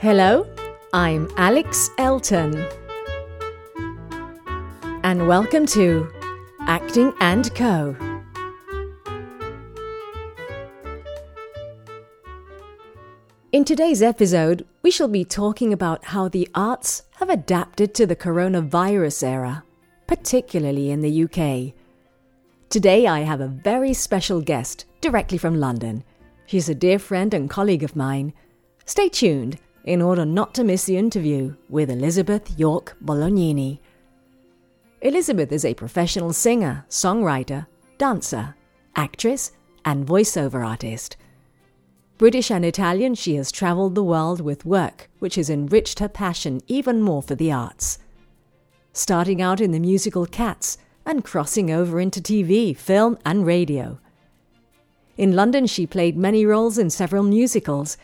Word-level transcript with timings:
Hello, 0.00 0.46
I'm 0.92 1.28
Alex 1.36 1.90
Elton. 1.98 2.64
And 5.02 5.26
welcome 5.26 5.66
to 5.66 6.08
Acting 6.68 7.12
and 7.18 7.52
Co. 7.56 7.96
In 13.50 13.64
today's 13.64 14.00
episode, 14.00 14.64
we 14.82 14.92
shall 14.92 15.08
be 15.08 15.24
talking 15.24 15.72
about 15.72 16.04
how 16.04 16.28
the 16.28 16.48
arts 16.54 17.02
have 17.16 17.28
adapted 17.28 17.92
to 17.94 18.06
the 18.06 18.14
coronavirus 18.14 19.24
era, 19.24 19.64
particularly 20.06 20.92
in 20.92 21.00
the 21.00 21.24
UK. 21.24 21.74
Today, 22.70 23.08
I 23.08 23.22
have 23.22 23.40
a 23.40 23.48
very 23.48 23.94
special 23.94 24.42
guest 24.42 24.84
directly 25.00 25.38
from 25.38 25.58
London. 25.58 26.04
She's 26.46 26.68
a 26.68 26.74
dear 26.76 27.00
friend 27.00 27.34
and 27.34 27.50
colleague 27.50 27.82
of 27.82 27.96
mine. 27.96 28.32
Stay 28.86 29.08
tuned 29.08 29.58
in 29.88 30.02
order 30.02 30.26
not 30.26 30.52
to 30.52 30.62
miss 30.62 30.84
the 30.84 30.98
interview 30.98 31.56
with 31.70 31.88
Elizabeth 31.88 32.58
York 32.58 32.94
Bolognini. 33.02 33.78
Elizabeth 35.00 35.50
is 35.50 35.64
a 35.64 35.72
professional 35.72 36.34
singer, 36.34 36.84
songwriter, 36.90 37.66
dancer, 37.96 38.54
actress, 38.96 39.50
and 39.86 40.06
voiceover 40.06 40.66
artist. 40.66 41.16
British 42.18 42.50
and 42.50 42.66
Italian, 42.66 43.14
she 43.14 43.36
has 43.36 43.50
travelled 43.50 43.94
the 43.94 44.04
world 44.04 44.42
with 44.42 44.66
work 44.66 45.08
which 45.20 45.36
has 45.36 45.48
enriched 45.48 46.00
her 46.00 46.08
passion 46.08 46.60
even 46.66 47.00
more 47.00 47.22
for 47.22 47.34
the 47.34 47.50
arts. 47.50 47.98
Starting 48.92 49.40
out 49.40 49.58
in 49.58 49.70
the 49.70 49.80
musical 49.80 50.26
Cats 50.26 50.76
and 51.06 51.24
crossing 51.24 51.70
over 51.70 51.98
into 51.98 52.20
TV, 52.20 52.76
film, 52.76 53.16
and 53.24 53.46
radio. 53.46 53.98
In 55.16 55.34
London, 55.34 55.66
she 55.66 55.86
played 55.86 56.16
many 56.16 56.44
roles 56.44 56.76
in 56.76 56.90
several 56.90 57.22
musicals. 57.22 57.96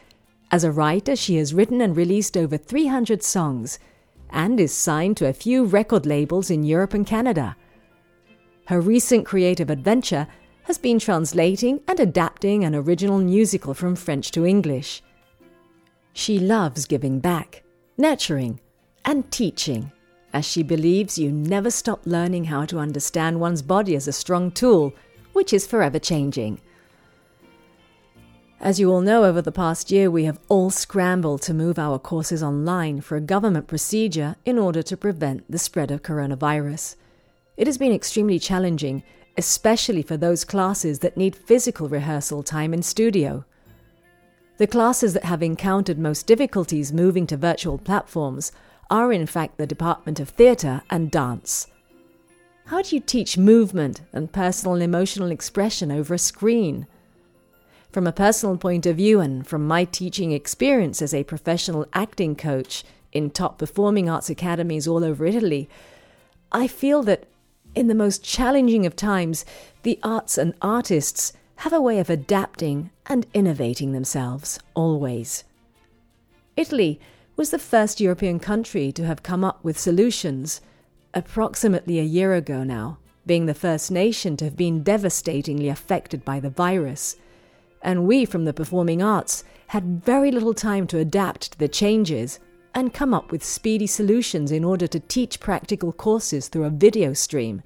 As 0.54 0.62
a 0.62 0.70
writer, 0.70 1.16
she 1.16 1.34
has 1.38 1.52
written 1.52 1.80
and 1.80 1.96
released 1.96 2.36
over 2.36 2.56
300 2.56 3.24
songs 3.24 3.80
and 4.30 4.60
is 4.60 4.72
signed 4.72 5.16
to 5.16 5.26
a 5.26 5.32
few 5.32 5.64
record 5.64 6.06
labels 6.06 6.48
in 6.48 6.62
Europe 6.62 6.94
and 6.94 7.04
Canada. 7.04 7.56
Her 8.66 8.80
recent 8.80 9.26
creative 9.26 9.68
adventure 9.68 10.28
has 10.62 10.78
been 10.78 11.00
translating 11.00 11.80
and 11.88 11.98
adapting 11.98 12.62
an 12.62 12.76
original 12.76 13.18
musical 13.18 13.74
from 13.74 13.96
French 13.96 14.30
to 14.30 14.46
English. 14.46 15.02
She 16.12 16.38
loves 16.38 16.86
giving 16.86 17.18
back, 17.18 17.64
nurturing, 17.98 18.60
and 19.04 19.28
teaching, 19.32 19.90
as 20.32 20.44
she 20.44 20.62
believes 20.62 21.18
you 21.18 21.32
never 21.32 21.72
stop 21.72 22.02
learning 22.04 22.44
how 22.44 22.64
to 22.66 22.78
understand 22.78 23.40
one's 23.40 23.62
body 23.62 23.96
as 23.96 24.06
a 24.06 24.12
strong 24.12 24.52
tool, 24.52 24.94
which 25.32 25.52
is 25.52 25.66
forever 25.66 25.98
changing. 25.98 26.60
As 28.64 28.80
you 28.80 28.90
all 28.90 29.02
know, 29.02 29.24
over 29.24 29.42
the 29.42 29.52
past 29.52 29.90
year, 29.90 30.10
we 30.10 30.24
have 30.24 30.40
all 30.48 30.70
scrambled 30.70 31.42
to 31.42 31.52
move 31.52 31.78
our 31.78 31.98
courses 31.98 32.42
online 32.42 33.02
for 33.02 33.14
a 33.14 33.20
government 33.20 33.66
procedure 33.66 34.36
in 34.46 34.58
order 34.58 34.82
to 34.84 34.96
prevent 34.96 35.44
the 35.50 35.58
spread 35.58 35.90
of 35.90 36.02
coronavirus. 36.02 36.96
It 37.58 37.66
has 37.66 37.76
been 37.76 37.92
extremely 37.92 38.38
challenging, 38.38 39.02
especially 39.36 40.00
for 40.00 40.16
those 40.16 40.46
classes 40.46 41.00
that 41.00 41.18
need 41.18 41.36
physical 41.36 41.90
rehearsal 41.90 42.42
time 42.42 42.72
in 42.72 42.82
studio. 42.82 43.44
The 44.56 44.66
classes 44.66 45.12
that 45.12 45.24
have 45.24 45.42
encountered 45.42 45.98
most 45.98 46.26
difficulties 46.26 46.90
moving 46.90 47.26
to 47.26 47.36
virtual 47.36 47.76
platforms 47.76 48.50
are, 48.88 49.12
in 49.12 49.26
fact, 49.26 49.58
the 49.58 49.66
Department 49.66 50.20
of 50.20 50.30
Theatre 50.30 50.80
and 50.88 51.10
Dance. 51.10 51.66
How 52.64 52.80
do 52.80 52.96
you 52.96 53.02
teach 53.02 53.36
movement 53.36 54.00
and 54.14 54.32
personal 54.32 54.72
and 54.72 54.82
emotional 54.82 55.30
expression 55.30 55.92
over 55.92 56.14
a 56.14 56.18
screen? 56.18 56.86
From 57.94 58.08
a 58.08 58.12
personal 58.12 58.56
point 58.56 58.86
of 58.86 58.96
view 58.96 59.20
and 59.20 59.46
from 59.46 59.68
my 59.68 59.84
teaching 59.84 60.32
experience 60.32 61.00
as 61.00 61.14
a 61.14 61.22
professional 61.22 61.86
acting 61.92 62.34
coach 62.34 62.82
in 63.12 63.30
top 63.30 63.56
performing 63.56 64.10
arts 64.10 64.28
academies 64.28 64.88
all 64.88 65.04
over 65.04 65.24
Italy, 65.24 65.68
I 66.50 66.66
feel 66.66 67.04
that 67.04 67.28
in 67.76 67.86
the 67.86 67.94
most 67.94 68.24
challenging 68.24 68.84
of 68.84 68.96
times, 68.96 69.44
the 69.84 70.00
arts 70.02 70.36
and 70.36 70.54
artists 70.60 71.34
have 71.58 71.72
a 71.72 71.80
way 71.80 72.00
of 72.00 72.10
adapting 72.10 72.90
and 73.06 73.28
innovating 73.32 73.92
themselves, 73.92 74.58
always. 74.74 75.44
Italy 76.56 76.98
was 77.36 77.50
the 77.50 77.60
first 77.60 78.00
European 78.00 78.40
country 78.40 78.90
to 78.90 79.06
have 79.06 79.22
come 79.22 79.44
up 79.44 79.62
with 79.62 79.78
solutions, 79.78 80.60
approximately 81.14 82.00
a 82.00 82.02
year 82.02 82.34
ago 82.34 82.64
now, 82.64 82.98
being 83.24 83.46
the 83.46 83.54
first 83.54 83.92
nation 83.92 84.36
to 84.38 84.46
have 84.46 84.56
been 84.56 84.82
devastatingly 84.82 85.68
affected 85.68 86.24
by 86.24 86.40
the 86.40 86.50
virus. 86.50 87.14
And 87.84 88.06
we 88.06 88.24
from 88.24 88.46
the 88.46 88.52
performing 88.52 89.02
arts 89.02 89.44
had 89.68 90.02
very 90.02 90.32
little 90.32 90.54
time 90.54 90.86
to 90.88 90.98
adapt 90.98 91.52
to 91.52 91.58
the 91.58 91.68
changes 91.68 92.40
and 92.74 92.92
come 92.92 93.14
up 93.14 93.30
with 93.30 93.44
speedy 93.44 93.86
solutions 93.86 94.50
in 94.50 94.64
order 94.64 94.86
to 94.86 94.98
teach 94.98 95.38
practical 95.38 95.92
courses 95.92 96.48
through 96.48 96.64
a 96.64 96.70
video 96.70 97.12
stream. 97.12 97.62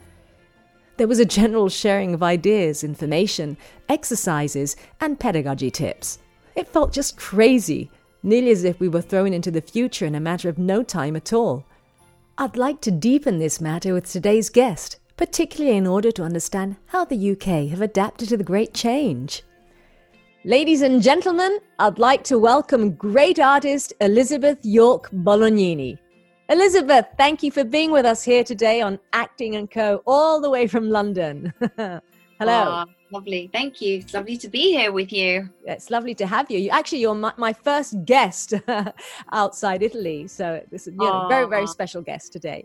There 0.99 1.09
was 1.09 1.21
a 1.21 1.25
general 1.25 1.69
sharing 1.69 2.13
of 2.13 2.23
ideas, 2.23 2.83
information, 2.83 3.57
exercises, 3.89 4.77
and 5.01 5.21
pedagogy 5.21 5.71
tips. 5.71 6.19
It 6.57 6.67
felt 6.67 6.93
just 6.93 7.17
crazy, 7.17 7.89
nearly 8.25 8.51
as 8.51 8.65
if 8.65 8.81
we 8.81 8.89
were 8.89 9.01
thrown 9.01 9.33
into 9.33 9.53
the 9.53 9.61
future 9.61 10.05
in 10.05 10.17
a 10.17 10.21
matter 10.21 10.49
of 10.49 10.59
no 10.59 10.83
time 10.83 11.15
at 11.15 11.33
all. 11.33 11.65
I'd 12.37 12.57
like 12.57 12.81
to 12.83 12.91
deepen 12.91 13.39
this 13.39 13.61
matter 13.61 13.95
with 13.95 14.11
today's 14.11 14.51
guest, 14.51 14.99
particularly 15.17 15.77
in 15.77 15.87
order 15.87 16.11
to 16.11 16.25
understand 16.25 16.77
how 16.87 17.05
the 17.05 17.31
UK 17.31 17.71
have 17.71 17.81
adapted 17.81 18.29
to 18.31 18.37
the 18.37 18.45
great 18.45 18.75
change. 18.75 19.45
Ladies 20.49 20.81
and 20.81 21.03
gentlemen, 21.03 21.59
I'd 21.79 21.99
like 21.99 22.25
to 22.25 22.39
welcome 22.39 22.93
great 22.93 23.39
artist 23.39 23.93
Elizabeth 24.01 24.57
York 24.63 25.11
Bolognini. 25.11 25.99
Elizabeth, 26.49 27.05
thank 27.19 27.43
you 27.43 27.51
for 27.51 27.65
being 27.65 27.91
with 27.91 28.07
us 28.07 28.25
here 28.25 28.43
today 28.43 28.81
on 28.81 28.99
Acting 29.13 29.57
and 29.57 29.71
Co, 29.71 30.03
all 30.07 30.41
the 30.41 30.49
way 30.49 30.67
from 30.67 30.89
London. 30.89 31.53
Hello. 31.77 32.01
Oh, 32.41 32.85
lovely. 33.13 33.51
Thank 33.53 33.83
you. 33.83 33.99
It's 33.99 34.15
lovely 34.15 34.39
to 34.39 34.49
be 34.49 34.73
here 34.73 34.91
with 34.91 35.13
you. 35.13 35.51
It's 35.67 35.91
lovely 35.91 36.15
to 36.15 36.27
have 36.27 36.51
you. 36.51 36.59
you 36.59 36.71
actually, 36.71 37.01
you're 37.01 37.15
my, 37.15 37.35
my 37.37 37.53
first 37.53 38.03
guest 38.07 38.55
outside 39.33 39.83
Italy. 39.83 40.29
So 40.29 40.65
this 40.71 40.87
is 40.87 40.95
you 40.95 41.05
know, 41.05 41.29
very, 41.29 41.47
very 41.47 41.65
ah. 41.65 41.67
special 41.67 42.01
guest 42.01 42.33
today. 42.33 42.65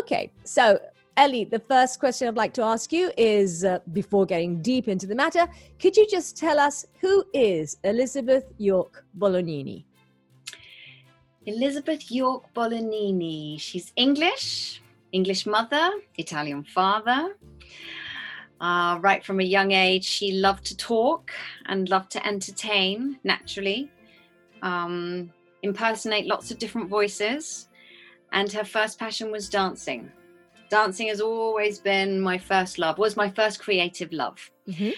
Okay, 0.00 0.32
so 0.42 0.80
Ellie, 1.16 1.44
the 1.44 1.58
first 1.58 1.98
question 1.98 2.28
I'd 2.28 2.36
like 2.36 2.54
to 2.54 2.62
ask 2.62 2.92
you 2.92 3.10
is 3.16 3.64
uh, 3.64 3.80
before 3.92 4.24
getting 4.26 4.62
deep 4.62 4.88
into 4.88 5.06
the 5.06 5.14
matter, 5.14 5.48
could 5.78 5.96
you 5.96 6.06
just 6.06 6.36
tell 6.36 6.58
us 6.58 6.86
who 7.00 7.24
is 7.34 7.76
Elizabeth 7.84 8.44
York 8.58 9.04
Bolognini? 9.18 9.84
Elizabeth 11.46 12.10
York 12.10 12.44
Bolognini. 12.54 13.60
She's 13.60 13.92
English, 13.96 14.82
English 15.12 15.46
mother, 15.46 15.90
Italian 16.16 16.64
father. 16.64 17.36
Uh, 18.60 18.98
right 19.00 19.24
from 19.24 19.40
a 19.40 19.44
young 19.44 19.72
age, 19.72 20.04
she 20.04 20.32
loved 20.32 20.64
to 20.66 20.76
talk 20.76 21.32
and 21.66 21.88
loved 21.88 22.10
to 22.12 22.26
entertain 22.26 23.18
naturally, 23.24 23.90
um, 24.62 25.32
impersonate 25.62 26.26
lots 26.26 26.50
of 26.50 26.58
different 26.58 26.88
voices. 26.88 27.68
And 28.32 28.52
her 28.52 28.64
first 28.64 28.98
passion 28.98 29.32
was 29.32 29.48
dancing 29.48 30.12
dancing 30.70 31.08
has 31.08 31.20
always 31.20 31.78
been 31.78 32.20
my 32.20 32.38
first 32.38 32.78
love, 32.78 32.98
was 32.98 33.16
my 33.16 33.28
first 33.30 33.60
creative 33.60 34.12
love. 34.12 34.50
Mm-hmm. 34.68 34.90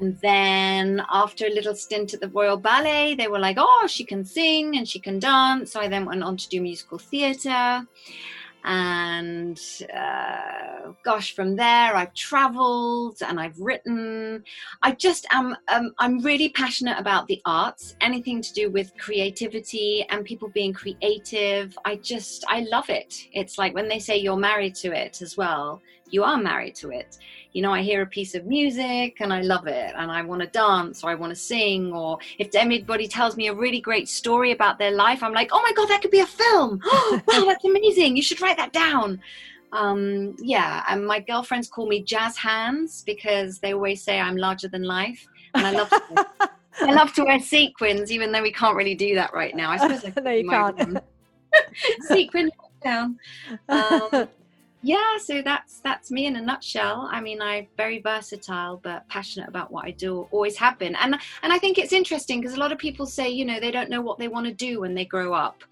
And 0.00 0.18
then 0.22 1.04
after 1.12 1.46
a 1.46 1.50
little 1.50 1.74
stint 1.74 2.14
at 2.14 2.20
the 2.20 2.28
Royal 2.28 2.56
Ballet, 2.56 3.16
they 3.16 3.28
were 3.28 3.38
like, 3.38 3.56
oh, 3.58 3.86
she 3.86 4.04
can 4.04 4.24
sing 4.24 4.76
and 4.78 4.88
she 4.88 4.98
can 4.98 5.18
dance. 5.18 5.72
So 5.72 5.80
I 5.80 5.88
then 5.88 6.06
went 6.06 6.22
on 6.22 6.38
to 6.38 6.48
do 6.48 6.62
musical 6.62 6.98
theatre 6.98 7.86
and 8.64 9.60
uh, 9.94 10.92
gosh 11.04 11.34
from 11.34 11.56
there 11.56 11.96
i've 11.96 12.14
traveled 12.14 13.18
and 13.26 13.40
i've 13.40 13.58
written. 13.58 14.42
I 14.82 14.92
just 14.92 15.26
am 15.30 15.56
um, 15.68 15.92
i'm 15.98 16.20
really 16.20 16.50
passionate 16.50 16.98
about 16.98 17.26
the 17.26 17.40
arts 17.44 17.96
anything 18.00 18.42
to 18.42 18.52
do 18.52 18.70
with 18.70 18.96
creativity 18.98 20.04
and 20.10 20.24
people 20.24 20.48
being 20.48 20.72
creative. 20.72 21.76
I 21.84 21.96
just 21.96 22.44
i 22.48 22.60
love 22.70 22.90
it. 22.90 23.14
It's 23.32 23.58
like 23.58 23.74
when 23.74 23.88
they 23.88 23.98
say 23.98 24.16
you're 24.18 24.36
married 24.36 24.74
to 24.76 24.92
it 24.92 25.22
as 25.22 25.36
well 25.36 25.80
you 26.10 26.24
are 26.24 26.36
married 26.36 26.74
to 26.74 26.90
it 26.90 27.18
you 27.52 27.62
know, 27.62 27.72
I 27.72 27.82
hear 27.82 28.02
a 28.02 28.06
piece 28.06 28.34
of 28.34 28.46
music 28.46 29.16
and 29.20 29.32
I 29.32 29.42
love 29.42 29.66
it 29.66 29.92
and 29.96 30.10
I 30.10 30.22
want 30.22 30.42
to 30.42 30.48
dance 30.48 31.02
or 31.02 31.10
I 31.10 31.14
want 31.14 31.30
to 31.30 31.36
sing. 31.36 31.92
Or 31.92 32.18
if 32.38 32.54
anybody 32.54 33.08
tells 33.08 33.36
me 33.36 33.48
a 33.48 33.54
really 33.54 33.80
great 33.80 34.08
story 34.08 34.52
about 34.52 34.78
their 34.78 34.92
life, 34.92 35.22
I'm 35.22 35.32
like, 35.32 35.50
oh 35.52 35.60
my 35.62 35.72
God, 35.72 35.88
that 35.88 36.00
could 36.02 36.10
be 36.10 36.20
a 36.20 36.26
film. 36.26 36.80
wow, 36.92 37.22
that's 37.26 37.64
amazing. 37.64 38.16
You 38.16 38.22
should 38.22 38.40
write 38.40 38.56
that 38.56 38.72
down. 38.72 39.20
Um, 39.72 40.36
yeah, 40.40 40.84
and 40.88 41.06
my 41.06 41.20
girlfriends 41.20 41.68
call 41.68 41.86
me 41.86 42.02
Jazz 42.02 42.36
Hands 42.36 43.02
because 43.04 43.58
they 43.58 43.72
always 43.72 44.02
say 44.02 44.18
I'm 44.18 44.36
larger 44.36 44.68
than 44.68 44.82
life. 44.82 45.26
And 45.54 45.66
I 45.66 45.70
love 45.72 45.90
to, 45.90 46.26
I 46.80 46.92
love 46.92 47.12
to 47.14 47.24
wear 47.24 47.40
sequins, 47.40 48.12
even 48.12 48.32
though 48.32 48.42
we 48.42 48.52
can't 48.52 48.76
really 48.76 48.94
do 48.94 49.14
that 49.16 49.32
right 49.32 49.54
now. 49.54 49.70
I 49.70 49.76
suppose 49.76 50.04
I 50.04 50.20
no, 50.22 50.30
you 50.30 50.48
can't. 50.48 50.98
Sequin 52.02 52.50
down. 52.82 53.18
Um, 53.68 54.28
yeah 54.82 55.18
so 55.18 55.42
that's 55.42 55.80
that's 55.80 56.10
me 56.10 56.26
in 56.26 56.36
a 56.36 56.40
nutshell 56.40 57.08
i 57.10 57.20
mean 57.20 57.40
i'm 57.42 57.66
very 57.76 58.00
versatile 58.00 58.80
but 58.82 59.06
passionate 59.08 59.48
about 59.48 59.70
what 59.70 59.84
i 59.84 59.90
do 59.90 60.26
always 60.30 60.56
have 60.56 60.78
been 60.78 60.94
and 60.96 61.16
and 61.42 61.52
i 61.52 61.58
think 61.58 61.78
it's 61.78 61.92
interesting 61.92 62.40
because 62.40 62.56
a 62.56 62.60
lot 62.60 62.72
of 62.72 62.78
people 62.78 63.06
say 63.06 63.28
you 63.28 63.44
know 63.44 63.60
they 63.60 63.70
don't 63.70 63.90
know 63.90 64.00
what 64.00 64.18
they 64.18 64.28
want 64.28 64.46
to 64.46 64.54
do 64.54 64.80
when 64.80 64.94
they 64.94 65.04
grow 65.04 65.32
up 65.34 65.62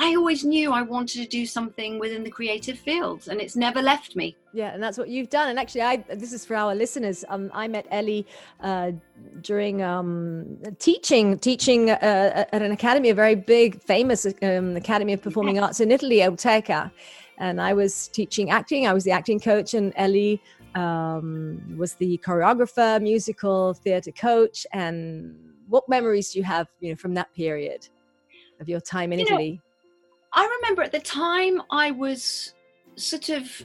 I 0.00 0.14
always 0.14 0.44
knew 0.44 0.72
I 0.72 0.82
wanted 0.82 1.22
to 1.22 1.28
do 1.28 1.44
something 1.44 1.98
within 1.98 2.22
the 2.22 2.30
creative 2.30 2.78
field, 2.78 3.26
and 3.28 3.40
it's 3.40 3.56
never 3.56 3.82
left 3.82 4.14
me. 4.14 4.36
Yeah, 4.52 4.72
and 4.72 4.80
that's 4.80 4.96
what 4.96 5.08
you've 5.08 5.28
done. 5.28 5.48
And 5.48 5.58
actually, 5.58 5.82
I 5.82 5.96
this 5.96 6.32
is 6.32 6.44
for 6.44 6.54
our 6.54 6.72
listeners. 6.72 7.24
Um, 7.28 7.50
I 7.52 7.66
met 7.66 7.84
Ellie 7.90 8.24
uh, 8.60 8.92
during 9.40 9.82
um, 9.82 10.58
teaching 10.78 11.36
teaching 11.38 11.90
uh, 11.90 12.44
at 12.52 12.62
an 12.62 12.70
academy, 12.70 13.10
a 13.10 13.14
very 13.14 13.34
big, 13.34 13.82
famous 13.82 14.24
um, 14.42 14.76
academy 14.76 15.14
of 15.14 15.20
performing 15.20 15.58
arts 15.58 15.80
in 15.80 15.90
Italy, 15.90 16.18
Euteca. 16.18 16.92
And 17.38 17.60
I 17.60 17.72
was 17.72 18.08
teaching 18.08 18.50
acting. 18.50 18.86
I 18.86 18.92
was 18.92 19.04
the 19.04 19.12
acting 19.12 19.40
coach, 19.40 19.74
and 19.74 19.92
Ellie 19.96 20.42
um, 20.74 21.76
was 21.76 21.94
the 21.94 22.18
choreographer, 22.18 23.00
musical 23.00 23.74
theatre 23.74 24.12
coach. 24.12 24.66
And 24.72 25.36
what 25.68 25.88
memories 25.88 26.32
do 26.32 26.38
you 26.38 26.44
have, 26.44 26.68
you 26.80 26.90
know, 26.90 26.96
from 26.96 27.14
that 27.14 27.32
period 27.34 27.88
of 28.60 28.68
your 28.68 28.80
time 28.80 29.12
in 29.12 29.20
you 29.20 29.26
Italy? 29.26 29.52
Know, 29.52 29.60
I 30.32 30.58
remember 30.60 30.82
at 30.82 30.92
the 30.92 31.00
time 31.00 31.62
I 31.70 31.90
was 31.90 32.54
sort 32.96 33.28
of 33.28 33.64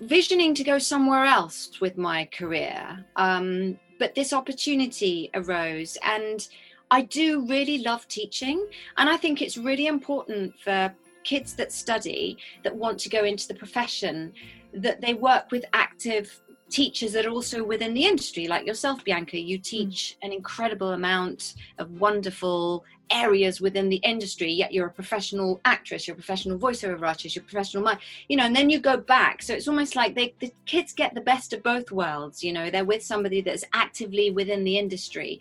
visioning 0.00 0.54
to 0.54 0.64
go 0.64 0.78
somewhere 0.78 1.24
else 1.24 1.80
with 1.80 1.98
my 1.98 2.24
career. 2.32 3.04
Um, 3.16 3.78
but 3.98 4.14
this 4.14 4.32
opportunity 4.32 5.30
arose, 5.34 5.98
and 6.02 6.48
I 6.90 7.02
do 7.02 7.46
really 7.46 7.78
love 7.78 8.08
teaching. 8.08 8.66
And 8.96 9.08
I 9.08 9.16
think 9.16 9.42
it's 9.42 9.58
really 9.58 9.86
important 9.86 10.58
for 10.58 10.92
kids 11.24 11.54
that 11.54 11.72
study, 11.72 12.38
that 12.62 12.74
want 12.74 12.98
to 13.00 13.08
go 13.08 13.24
into 13.24 13.48
the 13.48 13.54
profession, 13.54 14.32
that 14.72 15.00
they 15.00 15.14
work 15.14 15.50
with 15.50 15.64
active 15.72 16.40
teachers 16.70 17.12
that 17.12 17.26
are 17.26 17.30
also 17.30 17.62
within 17.64 17.92
the 17.94 18.04
industry, 18.04 18.46
like 18.46 18.66
yourself, 18.66 19.04
Bianca. 19.04 19.38
You 19.38 19.58
mm. 19.58 19.62
teach 19.62 20.16
an 20.22 20.32
incredible 20.32 20.92
amount 20.92 21.54
of 21.78 21.90
wonderful 22.00 22.84
areas 23.10 23.60
within 23.60 23.88
the 23.88 23.96
industry, 23.96 24.52
yet 24.52 24.72
you're 24.72 24.86
a 24.86 24.92
professional 24.92 25.60
actress, 25.64 26.06
you're 26.06 26.14
a 26.14 26.16
professional 26.16 26.58
voiceover 26.58 27.06
artist, 27.06 27.34
you're 27.34 27.42
a 27.42 27.44
professional 27.44 27.82
mind, 27.82 27.98
you 28.28 28.36
know, 28.36 28.44
and 28.44 28.54
then 28.54 28.70
you 28.70 28.78
go 28.78 28.96
back. 28.96 29.42
So 29.42 29.52
it's 29.52 29.66
almost 29.66 29.96
like 29.96 30.14
they, 30.14 30.34
the 30.38 30.52
kids 30.64 30.92
get 30.92 31.14
the 31.14 31.20
best 31.20 31.52
of 31.52 31.62
both 31.62 31.90
worlds, 31.90 32.44
you 32.44 32.52
know, 32.52 32.70
they're 32.70 32.84
with 32.84 33.02
somebody 33.02 33.40
that's 33.40 33.64
actively 33.74 34.30
within 34.30 34.62
the 34.62 34.78
industry. 34.78 35.40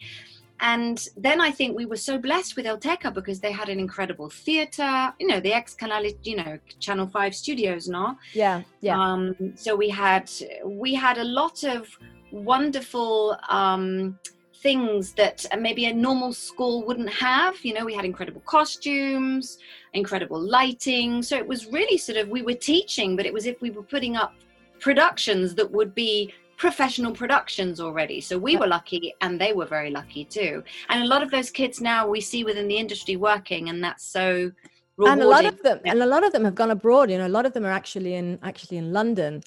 And 0.61 1.07
then 1.15 1.39
I 1.39 1.51
think 1.51 1.77
we 1.77 1.85
were 1.85 1.97
so 1.97 2.17
blessed 2.17 2.55
with 2.55 2.65
Euteca 2.65 3.13
because 3.13 3.39
they 3.39 3.51
had 3.51 3.69
an 3.69 3.79
incredible 3.79 4.29
theater, 4.29 5.13
you 5.19 5.27
know, 5.27 5.39
the 5.39 5.53
ex 5.53 5.73
Canal, 5.73 6.03
you 6.23 6.35
know, 6.35 6.59
Channel 6.79 7.07
5 7.07 7.35
studios, 7.35 7.87
no? 7.87 8.17
Yeah, 8.33 8.63
yeah. 8.81 8.99
Um, 8.99 9.53
so 9.55 9.75
we 9.75 9.89
had, 9.89 10.29
we 10.65 10.93
had 10.93 11.17
a 11.17 11.23
lot 11.23 11.63
of 11.63 11.87
wonderful, 12.31 13.37
um, 13.47 14.19
things 14.61 15.13
that 15.13 15.45
maybe 15.57 15.85
a 15.85 15.93
normal 15.93 16.33
school 16.33 16.85
wouldn't 16.85 17.09
have. 17.09 17.55
You 17.63 17.73
know, 17.73 17.85
we 17.85 17.93
had 17.93 18.05
incredible 18.05 18.41
costumes, 18.41 19.57
incredible 19.93 20.39
lighting. 20.39 21.23
So 21.23 21.37
it 21.37 21.47
was 21.47 21.67
really 21.67 21.97
sort 21.97 22.17
of, 22.17 22.27
we 22.29 22.41
were 22.41 22.53
teaching, 22.53 23.15
but 23.15 23.25
it 23.25 23.33
was 23.33 23.45
if 23.45 23.61
we 23.61 23.71
were 23.71 23.83
putting 23.83 24.17
up 24.17 24.33
productions 24.79 25.55
that 25.55 25.69
would 25.71 25.93
be 25.95 26.33
professional 26.59 27.13
productions 27.13 27.79
already. 27.79 28.19
So 28.19 28.37
we 28.37 28.57
were 28.57 28.67
lucky 28.67 29.13
and 29.21 29.39
they 29.39 29.53
were 29.53 29.65
very 29.65 29.89
lucky 29.89 30.25
too. 30.25 30.61
And 30.89 31.01
a 31.01 31.07
lot 31.07 31.23
of 31.23 31.31
those 31.31 31.49
kids 31.49 31.79
now 31.79 32.05
we 32.07 32.19
see 32.19 32.43
within 32.43 32.67
the 32.67 32.77
industry 32.77 33.15
working 33.15 33.69
and 33.69 33.81
that's 33.81 34.03
so 34.03 34.51
rewarding. 34.97 35.13
And 35.13 35.21
a 35.21 35.27
lot 35.27 35.45
of 35.45 35.63
them 35.63 35.79
and 35.85 36.03
a 36.03 36.05
lot 36.05 36.25
of 36.25 36.33
them 36.33 36.43
have 36.43 36.55
gone 36.55 36.69
abroad, 36.69 37.09
you 37.09 37.17
know, 37.17 37.27
a 37.27 37.35
lot 37.39 37.45
of 37.45 37.53
them 37.53 37.65
are 37.65 37.71
actually 37.71 38.13
in 38.13 38.37
actually 38.43 38.77
in 38.77 38.91
London. 38.91 39.41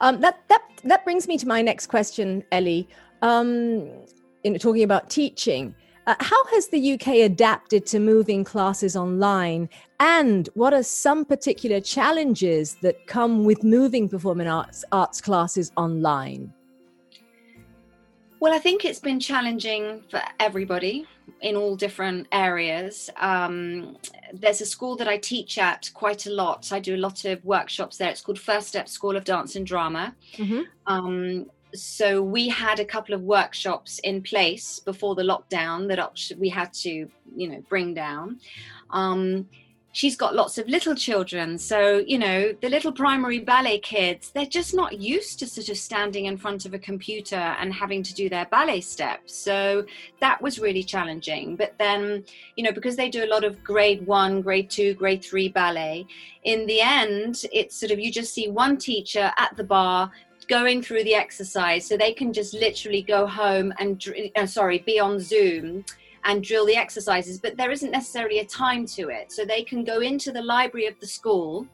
Um, 0.00 0.20
that 0.22 0.40
that 0.48 0.62
that 0.84 1.04
brings 1.04 1.28
me 1.28 1.36
to 1.36 1.46
my 1.46 1.60
next 1.60 1.86
question, 1.88 2.42
Ellie. 2.50 2.88
Um, 3.20 3.86
you 4.42 4.50
know, 4.50 4.58
talking 4.58 4.82
about 4.82 5.10
teaching. 5.10 5.74
Uh, 6.06 6.14
how 6.20 6.44
has 6.46 6.68
the 6.68 6.94
UK 6.94 7.08
adapted 7.24 7.86
to 7.86 7.98
moving 7.98 8.44
classes 8.44 8.94
online? 8.94 9.68
And 10.00 10.48
what 10.54 10.74
are 10.74 10.82
some 10.82 11.24
particular 11.24 11.80
challenges 11.80 12.74
that 12.82 13.06
come 13.06 13.44
with 13.44 13.64
moving 13.64 14.08
performing 14.08 14.48
arts, 14.48 14.84
arts 14.92 15.20
classes 15.20 15.72
online? 15.76 16.52
Well, 18.40 18.52
I 18.52 18.58
think 18.58 18.84
it's 18.84 18.98
been 18.98 19.18
challenging 19.18 20.02
for 20.10 20.20
everybody 20.38 21.06
in 21.40 21.56
all 21.56 21.76
different 21.76 22.26
areas. 22.32 23.08
Um, 23.16 23.96
there's 24.34 24.60
a 24.60 24.66
school 24.66 24.96
that 24.96 25.08
I 25.08 25.16
teach 25.16 25.56
at 25.56 25.90
quite 25.94 26.26
a 26.26 26.30
lot. 26.30 26.70
I 26.70 26.80
do 26.80 26.94
a 26.94 26.98
lot 26.98 27.24
of 27.24 27.42
workshops 27.42 27.96
there. 27.96 28.10
It's 28.10 28.20
called 28.20 28.38
First 28.38 28.68
Step 28.68 28.90
School 28.90 29.16
of 29.16 29.24
Dance 29.24 29.56
and 29.56 29.66
Drama. 29.66 30.14
Mm-hmm. 30.36 30.60
Um, 30.86 31.46
so 31.74 32.22
we 32.22 32.48
had 32.48 32.80
a 32.80 32.84
couple 32.84 33.14
of 33.14 33.22
workshops 33.22 33.98
in 34.00 34.22
place 34.22 34.78
before 34.78 35.14
the 35.14 35.22
lockdown 35.22 35.88
that 35.88 36.38
we 36.38 36.48
had 36.48 36.72
to 36.72 37.08
you 37.36 37.48
know 37.48 37.62
bring 37.68 37.94
down. 37.94 38.38
Um, 38.90 39.48
she's 39.94 40.16
got 40.16 40.34
lots 40.34 40.58
of 40.58 40.66
little 40.68 40.94
children 40.94 41.56
so 41.56 42.02
you 42.04 42.18
know 42.18 42.52
the 42.62 42.68
little 42.68 42.90
primary 42.90 43.38
ballet 43.38 43.78
kids 43.78 44.30
they're 44.30 44.44
just 44.44 44.74
not 44.74 45.00
used 45.00 45.38
to 45.38 45.46
sort 45.46 45.68
of 45.68 45.76
standing 45.76 46.24
in 46.24 46.36
front 46.36 46.66
of 46.66 46.74
a 46.74 46.78
computer 46.78 47.36
and 47.36 47.72
having 47.72 48.02
to 48.02 48.12
do 48.12 48.28
their 48.28 48.44
ballet 48.46 48.80
steps. 48.80 49.32
So 49.34 49.86
that 50.20 50.42
was 50.42 50.58
really 50.58 50.82
challenging. 50.82 51.54
But 51.54 51.74
then 51.78 52.24
you 52.56 52.64
know 52.64 52.72
because 52.72 52.96
they 52.96 53.08
do 53.08 53.24
a 53.24 53.30
lot 53.34 53.44
of 53.44 53.62
grade 53.62 54.04
1 54.06 54.42
grade 54.42 54.68
2 54.68 54.94
grade 54.94 55.24
3 55.24 55.48
ballet 55.48 56.06
in 56.42 56.66
the 56.66 56.80
end 56.80 57.44
it's 57.52 57.76
sort 57.76 57.92
of 57.92 57.98
you 58.00 58.10
just 58.10 58.34
see 58.34 58.48
one 58.48 58.76
teacher 58.76 59.32
at 59.38 59.56
the 59.56 59.64
bar 59.64 60.10
going 60.48 60.82
through 60.82 61.04
the 61.04 61.14
exercise 61.14 61.86
so 61.86 61.96
they 61.96 62.12
can 62.12 62.32
just 62.32 62.54
literally 62.54 63.02
go 63.02 63.26
home 63.26 63.72
and 63.78 64.04
uh, 64.36 64.46
sorry 64.46 64.78
be 64.78 64.98
on 65.00 65.18
zoom 65.18 65.84
and 66.24 66.42
drill 66.42 66.66
the 66.66 66.76
exercises 66.76 67.38
but 67.38 67.56
there 67.56 67.70
isn't 67.70 67.90
necessarily 67.90 68.38
a 68.38 68.44
time 68.44 68.86
to 68.86 69.08
it. 69.08 69.32
So 69.32 69.44
they 69.44 69.62
can 69.62 69.84
go 69.84 70.00
into 70.00 70.32
the 70.32 70.42
library 70.42 70.86
of 70.86 70.98
the 71.00 71.06
school 71.06 71.66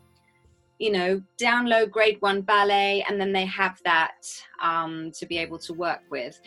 you 0.78 0.90
know 0.90 1.22
download 1.38 1.90
grade 1.90 2.16
one 2.20 2.40
ballet 2.40 3.04
and 3.08 3.20
then 3.20 3.32
they 3.32 3.44
have 3.44 3.78
that 3.84 4.24
um, 4.62 5.12
to 5.12 5.26
be 5.26 5.38
able 5.38 5.58
to 5.58 5.74
work 5.74 6.00
with. 6.10 6.40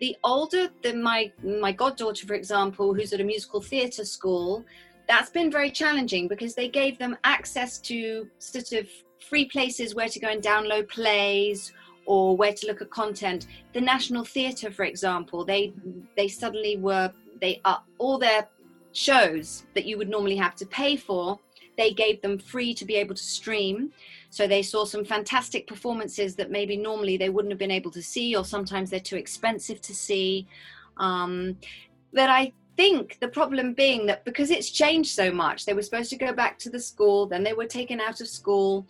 The 0.00 0.16
older 0.24 0.68
than 0.82 1.02
my 1.02 1.32
my 1.42 1.72
goddaughter 1.72 2.26
for 2.26 2.34
example 2.34 2.92
who's 2.92 3.12
at 3.12 3.20
a 3.20 3.24
musical 3.24 3.60
theatre 3.60 4.04
school 4.04 4.64
that's 5.08 5.30
been 5.30 5.50
very 5.50 5.70
challenging 5.70 6.28
because 6.28 6.54
they 6.54 6.68
gave 6.68 6.98
them 6.98 7.16
access 7.24 7.78
to 7.78 8.28
sort 8.38 8.72
of 8.72 8.88
free 9.28 9.46
places 9.46 9.94
where 9.94 10.08
to 10.08 10.20
go 10.20 10.28
and 10.28 10.42
download 10.42 10.88
plays 10.88 11.72
or 12.06 12.36
where 12.36 12.52
to 12.52 12.66
look 12.66 12.80
at 12.80 12.90
content. 12.90 13.46
The 13.72 13.80
National 13.80 14.24
Theatre, 14.24 14.70
for 14.70 14.84
example, 14.84 15.44
they 15.44 15.72
they 16.16 16.28
suddenly 16.28 16.76
were 16.76 17.12
they 17.40 17.60
are 17.64 17.82
all 17.98 18.18
their 18.18 18.48
shows 18.92 19.64
that 19.74 19.84
you 19.84 19.98
would 19.98 20.08
normally 20.08 20.36
have 20.36 20.54
to 20.56 20.66
pay 20.66 20.96
for. 20.96 21.38
They 21.76 21.92
gave 21.92 22.22
them 22.22 22.38
free 22.38 22.72
to 22.74 22.86
be 22.86 22.94
able 22.94 23.14
to 23.14 23.22
stream. 23.22 23.92
So 24.30 24.46
they 24.46 24.62
saw 24.62 24.84
some 24.84 25.04
fantastic 25.04 25.66
performances 25.66 26.34
that 26.36 26.50
maybe 26.50 26.76
normally 26.76 27.16
they 27.18 27.28
wouldn't 27.28 27.52
have 27.52 27.58
been 27.58 27.70
able 27.70 27.90
to 27.90 28.02
see, 28.02 28.34
or 28.34 28.44
sometimes 28.44 28.88
they're 28.88 29.00
too 29.00 29.16
expensive 29.16 29.80
to 29.82 29.94
see. 29.94 30.46
Um, 30.96 31.58
but 32.14 32.30
I 32.30 32.52
think 32.76 33.18
the 33.20 33.28
problem 33.28 33.74
being 33.74 34.06
that 34.06 34.24
because 34.24 34.50
it's 34.50 34.70
changed 34.70 35.10
so 35.10 35.30
much, 35.30 35.66
they 35.66 35.74
were 35.74 35.82
supposed 35.82 36.10
to 36.10 36.16
go 36.16 36.32
back 36.32 36.58
to 36.60 36.70
the 36.70 36.80
school, 36.80 37.26
then 37.26 37.42
they 37.42 37.52
were 37.52 37.66
taken 37.66 38.00
out 38.00 38.20
of 38.20 38.28
school 38.28 38.86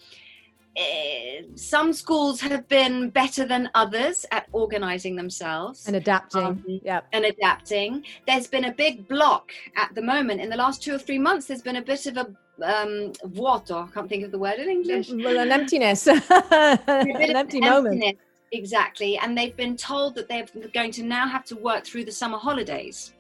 some 1.54 1.92
schools 1.92 2.40
have 2.40 2.68
been 2.68 3.09
better 3.11 3.47
than 3.47 3.71
others 3.75 4.26
at 4.30 4.47
organizing 4.52 5.16
themselves 5.16 5.87
and 5.87 5.97
adapting. 5.97 6.45
Um, 6.45 6.64
yeah, 6.66 7.00
and 7.12 7.25
adapting. 7.25 8.04
There's 8.26 8.47
been 8.47 8.66
a 8.66 8.73
big 8.73 9.09
block 9.09 9.52
at 9.76 9.95
the 9.95 10.02
moment 10.02 10.40
in 10.40 10.50
the 10.50 10.56
last 10.56 10.83
two 10.83 10.95
or 10.95 10.99
three 10.99 11.18
months. 11.18 11.47
There's 11.47 11.62
been 11.62 11.76
a 11.76 11.83
bit 11.83 12.06
of 12.06 12.16
a 12.18 12.26
um, 12.62 13.12
vuoto. 13.25 13.88
I 13.88 13.90
can't 13.92 14.09
think 14.09 14.25
of 14.25 14.33
the 14.33 14.38
word 14.38 14.59
in 14.59 14.68
English. 14.68 15.11
Well, 15.11 15.38
an 15.38 15.52
emptiness, 15.52 16.06
an 16.09 17.37
empty 17.37 17.61
moment. 17.61 18.18
Exactly, 18.52 19.18
and 19.18 19.37
they've 19.37 19.56
been 19.56 19.76
told 19.76 20.14
that 20.14 20.28
they're 20.28 20.47
going 20.73 20.92
to 20.92 21.02
now 21.02 21.26
have 21.26 21.45
to 21.47 21.56
work 21.56 21.85
through 21.85 22.04
the 22.04 22.12
summer 22.12 22.38
holidays. 22.38 23.12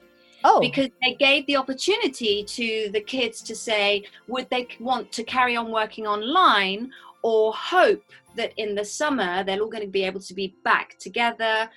Oh. 0.44 0.60
Because 0.60 0.88
they 1.02 1.14
gave 1.14 1.44
the 1.46 1.56
opportunity 1.56 2.44
to 2.44 2.90
the 2.92 3.00
kids 3.00 3.42
to 3.42 3.56
say, 3.56 4.04
would 4.28 4.48
they 4.50 4.68
want 4.78 5.10
to 5.12 5.24
carry 5.24 5.56
on 5.56 5.72
working 5.72 6.06
online 6.06 6.92
or 7.26 7.52
hope 7.52 8.04
that 8.36 8.52
in 8.56 8.76
the 8.76 8.84
summer 8.84 9.42
they're 9.42 9.60
all 9.60 9.74
going 9.76 9.88
to 9.90 9.98
be 10.00 10.04
able 10.04 10.20
to 10.20 10.32
be 10.32 10.54
back 10.62 10.96
together 10.98 11.68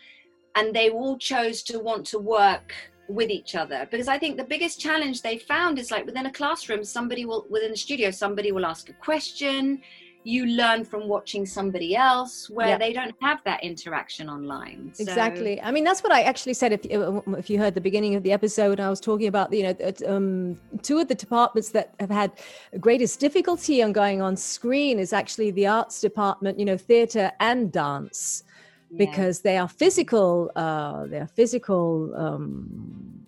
and 0.56 0.75
they 0.75 0.91
all 0.91 1.18
chose 1.18 1.63
to 1.63 1.79
want 1.79 2.06
to 2.06 2.20
work 2.20 2.75
with 3.08 3.32
each 3.32 3.56
other. 3.56 3.88
Because 3.89 4.08
i 4.15 4.20
think 4.20 4.38
the 4.38 4.51
biggest 4.56 4.79
challenge 4.79 5.24
they 5.24 5.39
found 5.39 5.79
is 5.79 5.89
like 5.89 6.06
within 6.06 6.27
a 6.27 6.32
classroom 6.39 6.84
somebody 6.84 7.25
will 7.25 7.48
within 7.50 7.72
a 7.72 7.82
studio 7.86 8.12
somebody 8.12 8.51
will 8.51 8.68
ask 8.74 8.89
a 8.89 8.98
question 9.10 9.82
you 10.23 10.45
learn 10.45 10.83
from 10.83 11.07
watching 11.07 11.45
somebody 11.45 11.95
else 11.95 12.49
where 12.49 12.69
yep. 12.69 12.79
they 12.79 12.91
don't 12.91 13.15
have 13.21 13.41
that 13.45 13.63
interaction 13.63 14.29
online 14.29 14.91
so. 14.93 15.03
exactly 15.03 15.61
i 15.61 15.71
mean 15.71 15.83
that's 15.83 16.03
what 16.03 16.11
i 16.11 16.21
actually 16.21 16.53
said 16.53 16.73
if, 16.73 16.85
if 16.85 17.49
you 17.49 17.57
heard 17.57 17.73
the 17.73 17.81
beginning 17.81 18.15
of 18.15 18.23
the 18.23 18.31
episode 18.31 18.79
i 18.79 18.89
was 18.89 18.99
talking 18.99 19.27
about 19.27 19.51
you 19.53 19.63
know 19.63 19.93
um, 20.07 20.59
two 20.81 20.99
of 20.99 21.07
the 21.07 21.15
departments 21.15 21.69
that 21.69 21.93
have 21.99 22.09
had 22.09 22.31
greatest 22.79 23.19
difficulty 23.19 23.81
on 23.81 23.93
going 23.93 24.21
on 24.21 24.35
screen 24.35 24.99
is 24.99 25.13
actually 25.13 25.51
the 25.51 25.65
arts 25.65 26.01
department 26.01 26.59
you 26.59 26.65
know 26.65 26.77
theater 26.77 27.31
and 27.39 27.71
dance 27.71 28.43
yeah. 28.91 28.97
because 28.97 29.39
they 29.39 29.57
are 29.57 29.69
physical 29.69 30.51
uh, 30.57 31.05
they 31.05 31.19
are 31.19 31.27
physical 31.27 32.13
um, 32.15 33.18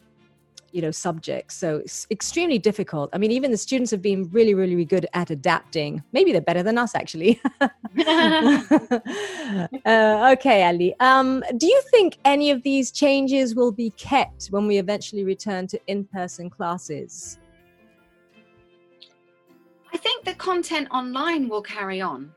you 0.71 0.81
know 0.81 0.91
subjects. 0.91 1.55
So 1.55 1.77
it's 1.77 2.07
extremely 2.11 2.57
difficult. 2.57 3.09
I 3.13 3.17
mean 3.17 3.31
even 3.31 3.51
the 3.51 3.57
students 3.57 3.91
have 3.91 4.01
been 4.01 4.29
really 4.29 4.53
really, 4.53 4.85
good 4.85 5.05
at 5.13 5.29
adapting. 5.29 6.03
Maybe 6.11 6.31
they're 6.31 6.41
better 6.41 6.63
than 6.63 6.77
us 6.77 6.95
actually. 6.95 7.41
Uh, 9.85 10.33
okay 10.37 10.63
ali. 10.63 10.95
Um, 10.99 11.43
do 11.57 11.65
you 11.65 11.81
think 11.91 12.17
any 12.23 12.51
of 12.51 12.63
these 12.63 12.91
changes 12.91 13.53
will 13.53 13.71
be 13.71 13.89
kept 13.91 14.47
when 14.47 14.65
we 14.65 14.77
eventually 14.77 15.23
return 15.23 15.67
to 15.67 15.79
in-person 15.87 16.49
classes? 16.49 17.37
I 19.93 19.97
think 19.97 20.23
the 20.23 20.35
content 20.35 20.87
online 20.91 21.49
will 21.49 21.61
carry 21.61 21.99
on 21.99 22.31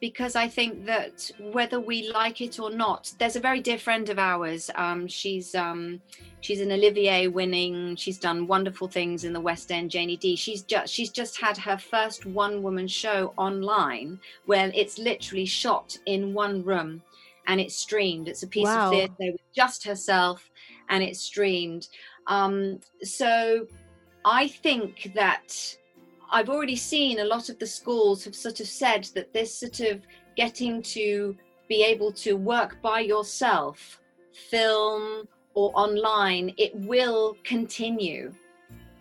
because 0.00 0.36
I 0.36 0.48
think 0.48 0.86
that 0.86 1.30
whether 1.52 1.80
we 1.80 2.10
like 2.10 2.40
it 2.40 2.60
or 2.60 2.70
not, 2.70 3.12
there's 3.18 3.36
a 3.36 3.40
very 3.40 3.60
dear 3.60 3.78
friend 3.78 4.08
of 4.08 4.18
ours. 4.18 4.70
Um, 4.74 5.08
she's 5.08 5.54
um, 5.54 6.00
she's 6.40 6.60
an 6.60 6.70
Olivier 6.70 7.26
winning. 7.26 7.96
She's 7.96 8.18
done 8.18 8.46
wonderful 8.46 8.88
things 8.88 9.24
in 9.24 9.32
the 9.32 9.40
West 9.40 9.72
End. 9.72 9.90
Janie 9.90 10.16
Dee. 10.16 10.36
She's 10.36 10.62
just 10.62 10.92
she's 10.92 11.10
just 11.10 11.40
had 11.40 11.56
her 11.58 11.76
first 11.76 12.26
one 12.26 12.62
woman 12.62 12.86
show 12.86 13.32
online 13.36 14.20
where 14.46 14.70
it's 14.74 14.98
literally 14.98 15.46
shot 15.46 15.98
in 16.06 16.32
one 16.32 16.62
room 16.62 17.02
and 17.48 17.60
it's 17.60 17.74
streamed. 17.74 18.28
It's 18.28 18.44
a 18.44 18.48
piece 18.48 18.66
wow. 18.66 18.86
of 18.86 18.92
theatre 18.92 19.32
with 19.32 19.52
just 19.54 19.84
herself 19.84 20.48
and 20.90 21.02
it's 21.02 21.20
streamed. 21.20 21.88
Um, 22.28 22.78
so 23.02 23.66
I 24.24 24.48
think 24.48 25.12
that 25.14 25.76
I've 26.30 26.50
already 26.50 26.76
seen 26.76 27.20
a 27.20 27.24
lot 27.24 27.48
of 27.48 27.58
the 27.58 27.66
schools 27.66 28.24
have 28.24 28.34
sort 28.34 28.60
of 28.60 28.66
said 28.66 29.08
that 29.14 29.32
this 29.32 29.58
sort 29.58 29.80
of 29.80 30.02
getting 30.36 30.82
to 30.82 31.36
be 31.68 31.82
able 31.82 32.12
to 32.12 32.34
work 32.34 32.80
by 32.82 33.00
yourself, 33.00 34.00
film 34.32 35.26
or 35.54 35.72
online, 35.74 36.54
it 36.56 36.74
will 36.74 37.36
continue. 37.44 38.32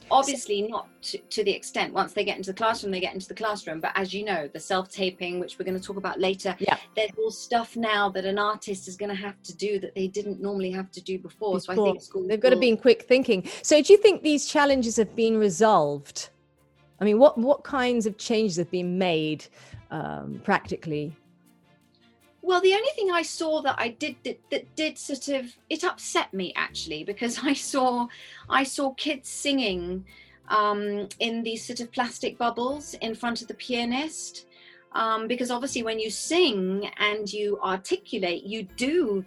Obviously, 0.10 0.62
not 0.62 0.88
to, 1.01 1.17
to, 1.17 1.43
the 1.43 1.51
extent 1.51 1.93
once 1.93 2.13
they 2.13 2.24
get 2.24 2.38
into 2.38 2.51
the 2.51 2.57
classroom, 2.57 2.93
they 2.93 3.01
get 3.01 3.13
into 3.13 3.27
the 3.27 3.34
classroom. 3.34 3.81
But 3.81 3.91
as 3.96 4.13
you 4.13 4.24
know, 4.24 4.50
the 4.53 4.60
self 4.60 4.89
taping, 4.89 5.38
which 5.38 5.60
we're 5.60 5.65
going 5.65 5.77
to 5.77 5.86
talk 5.86 5.98
about 5.98 6.17
later, 6.17 6.55
yeah. 6.60 6.77
there's 6.96 7.12
all 7.17 7.29
stuff 7.29 7.75
now 7.75 8.07
that 8.12 8.24
an 8.24 8.39
artist 8.39 8.88
is 8.88 8.96
going 8.96 9.10
to 9.10 9.22
have 9.22 9.41
to 9.43 9.55
do 9.55 9.79
that 9.79 9.93
they 9.96 10.07
didn't 10.07 10.41
normally 10.41 10.72
have 10.72 10.91
to 10.91 11.01
do 11.01 11.19
before. 11.19 11.55
before. 11.55 11.60
So 11.60 11.74
I 11.74 11.75
think 11.75 12.01
schools 12.01 12.27
they've 12.29 12.39
got 12.39 12.51
to 12.51 12.57
be 12.57 12.69
in 12.69 12.77
quick 12.77 13.03
thinking. 13.03 13.50
So 13.63 13.81
do 13.81 13.91
you 13.91 14.00
think 14.00 14.24
these 14.24 14.48
challenges 14.48 14.96
have 14.96 15.13
been 15.13 15.38
resolved? 15.38 16.29
I 17.00 17.06
mean, 17.06 17.20
what 17.20 17.38
what 17.38 17.63
kinds 17.63 18.06
of 18.06 18.18
changes 18.18 18.58
have 18.58 18.72
been 18.72 18.98
made 18.98 19.46
um, 19.92 20.42
practically? 20.44 21.16
Well, 22.42 22.62
the 22.62 22.74
only 22.74 22.89
thing 22.96 23.12
I 23.12 23.24
saw 23.24 23.62
that 23.63 23.75
I 23.77 23.89
did 23.89 24.16
that, 24.24 24.39
that 24.51 24.75
did 24.75 24.98
sort 24.98 25.27
of 25.27 25.54
it 25.70 25.84
upset 25.84 26.34
me 26.34 26.54
actually 26.56 27.04
because 27.04 27.39
I 27.44 27.54
saw 27.54 28.08
I 28.50 28.63
saw 28.63 28.94
kids 28.94 29.30
singing 29.30 30.06
um, 30.50 31.10
in 31.20 31.44
these 31.44 31.66
sort 31.66 31.80
of 31.82 31.92
plastic 31.92 32.38
bubbles 32.38 32.94
in 33.01 33.16
front 33.16 33.42
of 33.42 33.48
the 33.48 33.54
pianist. 33.54 34.46
Um, 34.94 35.27
because 35.27 35.51
obviously, 35.51 35.84
when 35.84 36.00
you 36.00 36.10
sing 36.10 36.89
and 36.98 37.32
you 37.32 37.60
articulate, 37.62 38.44
you 38.44 38.63
do 38.63 39.25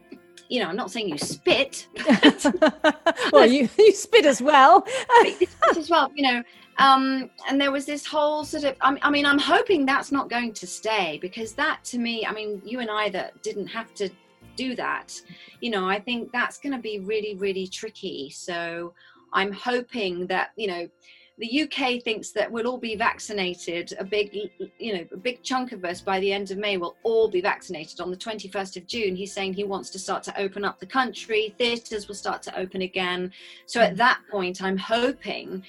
you 0.50 0.60
know, 0.60 0.66
I'm 0.66 0.76
not 0.76 0.90
saying 0.90 1.08
you 1.08 1.16
spit. 1.16 1.86
well, 3.32 3.46
you, 3.46 3.68
you 3.78 3.92
spit 3.92 4.26
as 4.26 4.42
well. 4.42 4.84
spit 4.86 5.76
as 5.76 5.88
well, 5.88 6.10
you 6.14 6.24
know. 6.24 6.42
Um, 6.78 7.30
and 7.48 7.60
there 7.60 7.70
was 7.70 7.86
this 7.86 8.06
whole 8.06 8.44
sort 8.44 8.64
of, 8.64 8.74
I 8.80 9.10
mean, 9.10 9.26
I'm 9.26 9.38
hoping 9.38 9.86
that's 9.86 10.10
not 10.10 10.28
going 10.30 10.52
to 10.54 10.66
stay 10.66 11.18
because 11.20 11.52
that 11.54 11.84
to 11.84 11.98
me, 11.98 12.26
I 12.26 12.32
mean, 12.32 12.60
you 12.64 12.80
and 12.80 12.90
I 12.90 13.10
that 13.10 13.42
didn't 13.42 13.66
have 13.66 13.94
to 13.94 14.08
do 14.56 14.74
that, 14.76 15.20
you 15.60 15.70
know, 15.70 15.88
I 15.88 16.00
think 16.00 16.32
that's 16.32 16.58
going 16.58 16.72
to 16.72 16.78
be 16.78 16.98
really, 17.00 17.34
really 17.34 17.66
tricky. 17.66 18.30
So 18.30 18.94
I'm 19.32 19.52
hoping 19.52 20.26
that, 20.28 20.50
you 20.56 20.68
know, 20.68 20.88
the 21.40 21.62
UK 21.62 22.02
thinks 22.02 22.32
that 22.32 22.52
we'll 22.52 22.66
all 22.66 22.78
be 22.78 22.94
vaccinated. 22.94 23.94
A 23.98 24.04
big, 24.04 24.50
you 24.78 24.94
know, 24.94 25.06
a 25.10 25.16
big 25.16 25.42
chunk 25.42 25.72
of 25.72 25.84
us 25.86 26.02
by 26.02 26.20
the 26.20 26.30
end 26.30 26.50
of 26.50 26.58
May 26.58 26.76
will 26.76 26.96
all 27.02 27.30
be 27.30 27.40
vaccinated. 27.40 27.98
On 28.00 28.10
the 28.10 28.16
21st 28.16 28.76
of 28.76 28.86
June, 28.86 29.16
he's 29.16 29.32
saying 29.32 29.54
he 29.54 29.64
wants 29.64 29.88
to 29.90 29.98
start 29.98 30.22
to 30.24 30.38
open 30.38 30.66
up 30.66 30.78
the 30.78 30.86
country. 30.86 31.54
Theatres 31.56 32.08
will 32.08 32.14
start 32.14 32.42
to 32.42 32.58
open 32.58 32.82
again. 32.82 33.32
So 33.64 33.80
at 33.80 33.96
that 33.96 34.20
point, 34.30 34.62
I'm 34.62 34.76
hoping 34.76 35.64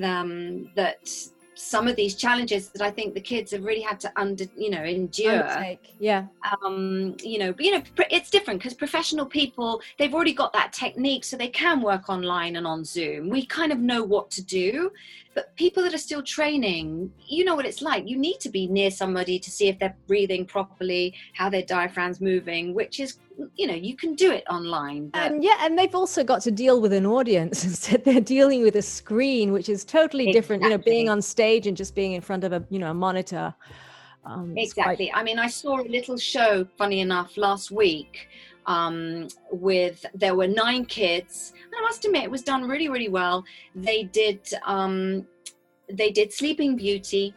um, 0.00 0.70
that 0.76 1.10
some 1.56 1.88
of 1.88 1.96
these 1.96 2.14
challenges 2.14 2.68
that 2.68 2.82
I 2.82 2.90
think 2.90 3.14
the 3.14 3.20
kids 3.20 3.50
have 3.52 3.64
really 3.64 3.80
had 3.80 3.98
to 4.00 4.12
under, 4.16 4.44
you 4.56 4.70
know, 4.70 4.84
endure. 4.84 5.42
Undertake. 5.42 5.94
Yeah. 5.98 6.26
Um, 6.64 7.16
you 7.22 7.38
know, 7.38 7.52
but 7.52 7.64
you 7.64 7.72
know, 7.72 7.82
it's 8.10 8.30
different 8.30 8.60
because 8.60 8.74
professional 8.74 9.24
people 9.26 9.80
they've 9.98 10.14
already 10.14 10.34
got 10.34 10.52
that 10.52 10.72
technique, 10.72 11.24
so 11.24 11.36
they 11.36 11.48
can 11.48 11.80
work 11.80 12.08
online 12.08 12.56
and 12.56 12.66
on 12.66 12.84
Zoom. 12.84 13.30
We 13.30 13.46
kind 13.46 13.72
of 13.72 13.78
know 13.78 14.04
what 14.04 14.30
to 14.32 14.44
do, 14.44 14.92
but 15.34 15.54
people 15.56 15.82
that 15.82 15.94
are 15.94 15.98
still 15.98 16.22
training, 16.22 17.10
you 17.26 17.44
know 17.44 17.54
what 17.54 17.66
it's 17.66 17.80
like. 17.80 18.06
You 18.06 18.18
need 18.18 18.38
to 18.40 18.50
be 18.50 18.66
near 18.66 18.90
somebody 18.90 19.38
to 19.38 19.50
see 19.50 19.68
if 19.68 19.78
they're 19.78 19.96
breathing 20.06 20.44
properly, 20.44 21.14
how 21.32 21.48
their 21.48 21.62
diaphragm's 21.62 22.20
moving, 22.20 22.74
which 22.74 23.00
is 23.00 23.18
you 23.54 23.66
know 23.66 23.74
you 23.74 23.96
can 23.96 24.14
do 24.14 24.30
it 24.30 24.44
online 24.48 25.08
but... 25.08 25.32
and 25.32 25.44
yeah 25.44 25.56
and 25.60 25.78
they've 25.78 25.94
also 25.94 26.24
got 26.24 26.40
to 26.42 26.50
deal 26.50 26.80
with 26.80 26.92
an 26.92 27.06
audience. 27.06 27.64
Instead 27.76 28.04
they're 28.04 28.20
dealing 28.20 28.62
with 28.62 28.76
a 28.76 28.82
screen 28.82 29.52
which 29.52 29.68
is 29.68 29.84
totally 29.84 30.28
exactly. 30.28 30.40
different 30.40 30.62
you 30.62 30.70
know 30.70 30.78
being 30.78 31.08
on 31.08 31.20
stage 31.20 31.66
and 31.66 31.76
just 31.76 31.94
being 31.94 32.12
in 32.12 32.20
front 32.20 32.44
of 32.44 32.52
a 32.52 32.64
you 32.70 32.78
know 32.78 32.90
a 32.90 32.94
monitor 32.94 33.54
um, 34.24 34.54
exactly 34.56 35.10
quite... 35.10 35.20
i 35.20 35.22
mean 35.22 35.38
i 35.38 35.46
saw 35.46 35.80
a 35.80 35.86
little 35.88 36.16
show 36.16 36.66
funny 36.76 37.00
enough 37.00 37.36
last 37.36 37.70
week 37.70 38.28
um, 38.66 39.28
with 39.52 40.04
there 40.14 40.34
were 40.34 40.48
nine 40.48 40.84
kids 40.84 41.52
and 41.54 41.72
i 41.78 41.82
must 41.82 42.04
admit 42.04 42.24
it 42.24 42.30
was 42.30 42.42
done 42.42 42.68
really 42.68 42.88
really 42.88 43.08
well. 43.08 43.44
They 43.74 44.04
did 44.04 44.40
um, 44.64 45.26
they 45.92 46.10
did 46.10 46.32
sleeping 46.32 46.76
beauty 46.76 47.34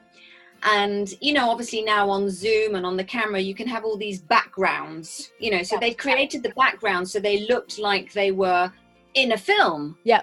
and 0.63 1.13
you 1.21 1.33
know 1.33 1.49
obviously 1.49 1.81
now 1.81 2.09
on 2.09 2.29
zoom 2.29 2.75
and 2.75 2.85
on 2.85 2.97
the 2.97 3.03
camera 3.03 3.39
you 3.39 3.55
can 3.55 3.67
have 3.67 3.83
all 3.83 3.97
these 3.97 4.19
backgrounds 4.19 5.31
you 5.39 5.51
know 5.51 5.63
so 5.63 5.77
they 5.77 5.93
created 5.93 6.43
the 6.43 6.49
background 6.49 7.07
so 7.07 7.19
they 7.19 7.45
looked 7.47 7.79
like 7.79 8.11
they 8.13 8.31
were 8.31 8.71
in 9.13 9.31
a 9.31 9.37
film. 9.37 9.97
Yeah 10.03 10.21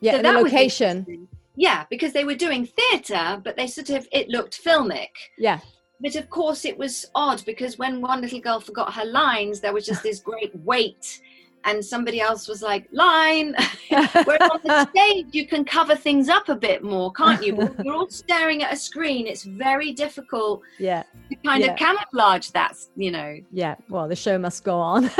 yeah 0.00 0.16
so 0.16 0.22
that 0.22 0.42
location. 0.42 1.28
yeah 1.56 1.84
because 1.90 2.12
they 2.12 2.24
were 2.24 2.34
doing 2.34 2.66
theater 2.66 3.40
but 3.42 3.56
they 3.56 3.66
sort 3.66 3.90
of 3.90 4.06
it 4.12 4.28
looked 4.28 4.62
filmic. 4.62 5.10
Yeah. 5.38 5.60
But 6.00 6.16
of 6.16 6.28
course 6.30 6.64
it 6.64 6.76
was 6.76 7.06
odd 7.14 7.44
because 7.46 7.78
when 7.78 8.00
one 8.00 8.20
little 8.20 8.40
girl 8.40 8.60
forgot 8.60 8.92
her 8.94 9.04
lines 9.04 9.60
there 9.60 9.72
was 9.72 9.86
just 9.86 10.02
this 10.02 10.20
great 10.20 10.54
weight 10.56 11.20
and 11.64 11.84
somebody 11.84 12.20
else 12.20 12.48
was 12.48 12.62
like 12.62 12.88
line 12.92 13.54
whereas 14.24 14.50
on 14.50 14.60
the 14.64 14.86
stage 14.90 15.26
you 15.32 15.46
can 15.46 15.64
cover 15.64 15.94
things 15.94 16.28
up 16.28 16.48
a 16.48 16.56
bit 16.56 16.82
more 16.82 17.12
can't 17.12 17.44
you 17.44 17.56
you're 17.84 17.94
all 17.94 18.08
staring 18.08 18.62
at 18.62 18.72
a 18.72 18.76
screen 18.76 19.26
it's 19.26 19.44
very 19.44 19.92
difficult 19.92 20.62
yeah 20.78 21.02
to 21.28 21.36
kind 21.36 21.62
yeah. 21.62 21.72
of 21.72 21.78
camouflage 21.78 22.48
that 22.50 22.76
you 22.96 23.10
know 23.10 23.38
yeah 23.52 23.74
well 23.88 24.08
the 24.08 24.16
show 24.16 24.38
must 24.38 24.64
go 24.64 24.78
on 24.78 25.10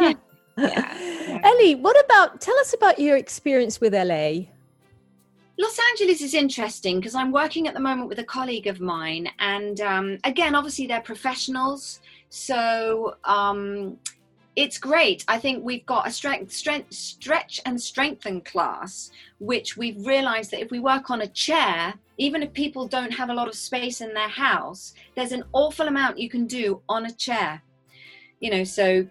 yeah. 0.00 0.12
yeah. 0.56 1.40
ellie 1.44 1.74
what 1.74 2.02
about 2.04 2.40
tell 2.40 2.58
us 2.58 2.74
about 2.74 2.98
your 2.98 3.16
experience 3.16 3.80
with 3.80 3.94
la 3.94 4.30
Los 5.60 5.78
Angeles 5.90 6.22
is 6.22 6.32
interesting 6.32 7.00
because 7.00 7.14
I'm 7.14 7.32
working 7.32 7.68
at 7.68 7.74
the 7.74 7.80
moment 7.80 8.08
with 8.08 8.18
a 8.18 8.24
colleague 8.24 8.66
of 8.66 8.80
mine, 8.80 9.28
and 9.40 9.78
um, 9.82 10.18
again, 10.24 10.54
obviously 10.54 10.86
they're 10.86 11.02
professionals, 11.02 12.00
so 12.30 13.16
um, 13.24 13.98
it's 14.60 14.76
great. 14.76 15.24
I 15.26 15.38
think 15.38 15.64
we've 15.64 15.86
got 15.86 16.06
a 16.06 16.10
strength, 16.10 16.52
strength, 16.52 16.92
stretch 16.92 17.62
and 17.64 17.80
strengthen 17.80 18.42
class, 18.42 19.10
which 19.38 19.78
we've 19.78 20.04
realized 20.04 20.50
that 20.50 20.60
if 20.60 20.70
we 20.70 20.78
work 20.78 21.10
on 21.10 21.22
a 21.22 21.26
chair, 21.26 21.94
even 22.18 22.42
if 22.42 22.52
people 22.52 22.86
don't 22.86 23.10
have 23.10 23.30
a 23.30 23.34
lot 23.34 23.48
of 23.48 23.54
space 23.54 24.02
in 24.02 24.12
their 24.12 24.28
house, 24.28 24.92
there's 25.16 25.32
an 25.32 25.44
awful 25.54 25.88
amount 25.88 26.18
you 26.18 26.28
can 26.28 26.46
do 26.46 26.82
on 26.90 27.06
a 27.06 27.10
chair. 27.10 27.62
You 28.40 28.50
know, 28.50 28.64
so 28.64 29.08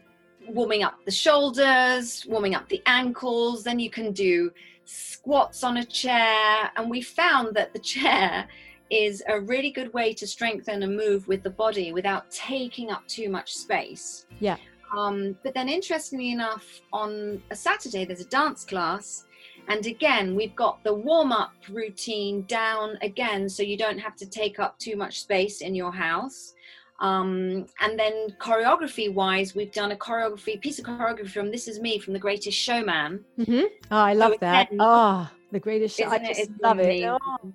warming 0.47 0.83
up 0.83 1.03
the 1.05 1.11
shoulders, 1.11 2.27
warming 2.29 2.53
up 2.53 2.69
the 2.69 2.83
ankles, 2.85 3.63
then 3.63 3.79
you 3.79 3.89
can 3.89 4.11
do 4.11 4.51
squats 4.85 5.63
on 5.63 5.77
a 5.77 5.83
chair. 5.83 6.69
And 6.75 6.91
we 6.91 7.01
found 7.01 7.55
that 7.55 7.73
the 7.73 7.79
chair 7.95 8.47
is 8.91 9.23
a 9.27 9.41
really 9.41 9.71
good 9.71 9.91
way 9.95 10.13
to 10.13 10.27
strengthen 10.27 10.83
and 10.83 10.95
move 10.95 11.27
with 11.27 11.41
the 11.41 11.49
body 11.49 11.91
without 11.91 12.29
taking 12.29 12.91
up 12.91 13.07
too 13.07 13.29
much 13.29 13.55
space. 13.55 14.27
Yeah. 14.39 14.57
Um, 14.95 15.35
but 15.43 15.53
then, 15.53 15.69
interestingly 15.69 16.31
enough, 16.31 16.81
on 16.91 17.41
a 17.51 17.55
Saturday, 17.55 18.05
there's 18.05 18.21
a 18.21 18.25
dance 18.25 18.65
class, 18.65 19.25
And 19.69 19.85
again, 19.85 20.35
we've 20.35 20.55
got 20.55 20.83
the 20.83 20.93
warm 20.93 21.31
up 21.31 21.53
routine 21.69 22.41
down 22.43 22.97
again, 23.03 23.47
so 23.47 23.61
you 23.61 23.77
don't 23.77 23.99
have 23.99 24.15
to 24.17 24.25
take 24.25 24.59
up 24.59 24.79
too 24.79 24.95
much 24.95 25.21
space 25.21 25.61
in 25.61 25.75
your 25.75 25.91
house. 25.91 26.55
Um, 26.99 27.67
and 27.79 27.97
then 27.97 28.35
choreography 28.41 29.13
wise, 29.13 29.55
we've 29.55 29.71
done 29.71 29.91
a 29.91 29.95
choreography 29.95 30.59
piece 30.59 30.79
of 30.79 30.85
choreography 30.85 31.29
from 31.29 31.51
This 31.51 31.67
Is 31.67 31.79
Me 31.79 31.99
from 31.99 32.13
The 32.13 32.19
Greatest 32.19 32.57
Showman. 32.57 33.23
Mm-hmm. 33.39 33.65
Oh, 33.91 33.97
I 33.97 34.13
love 34.13 34.33
so 34.33 34.37
that. 34.41 34.67
Again, 34.67 34.79
oh, 34.81 35.29
The 35.51 35.59
Greatest 35.59 35.97
Show. 35.97 36.09
I 36.09 36.17
just 36.17 36.39
it? 36.41 36.49
love 36.61 36.79
it. 36.79 37.03
Oh. 37.05 37.53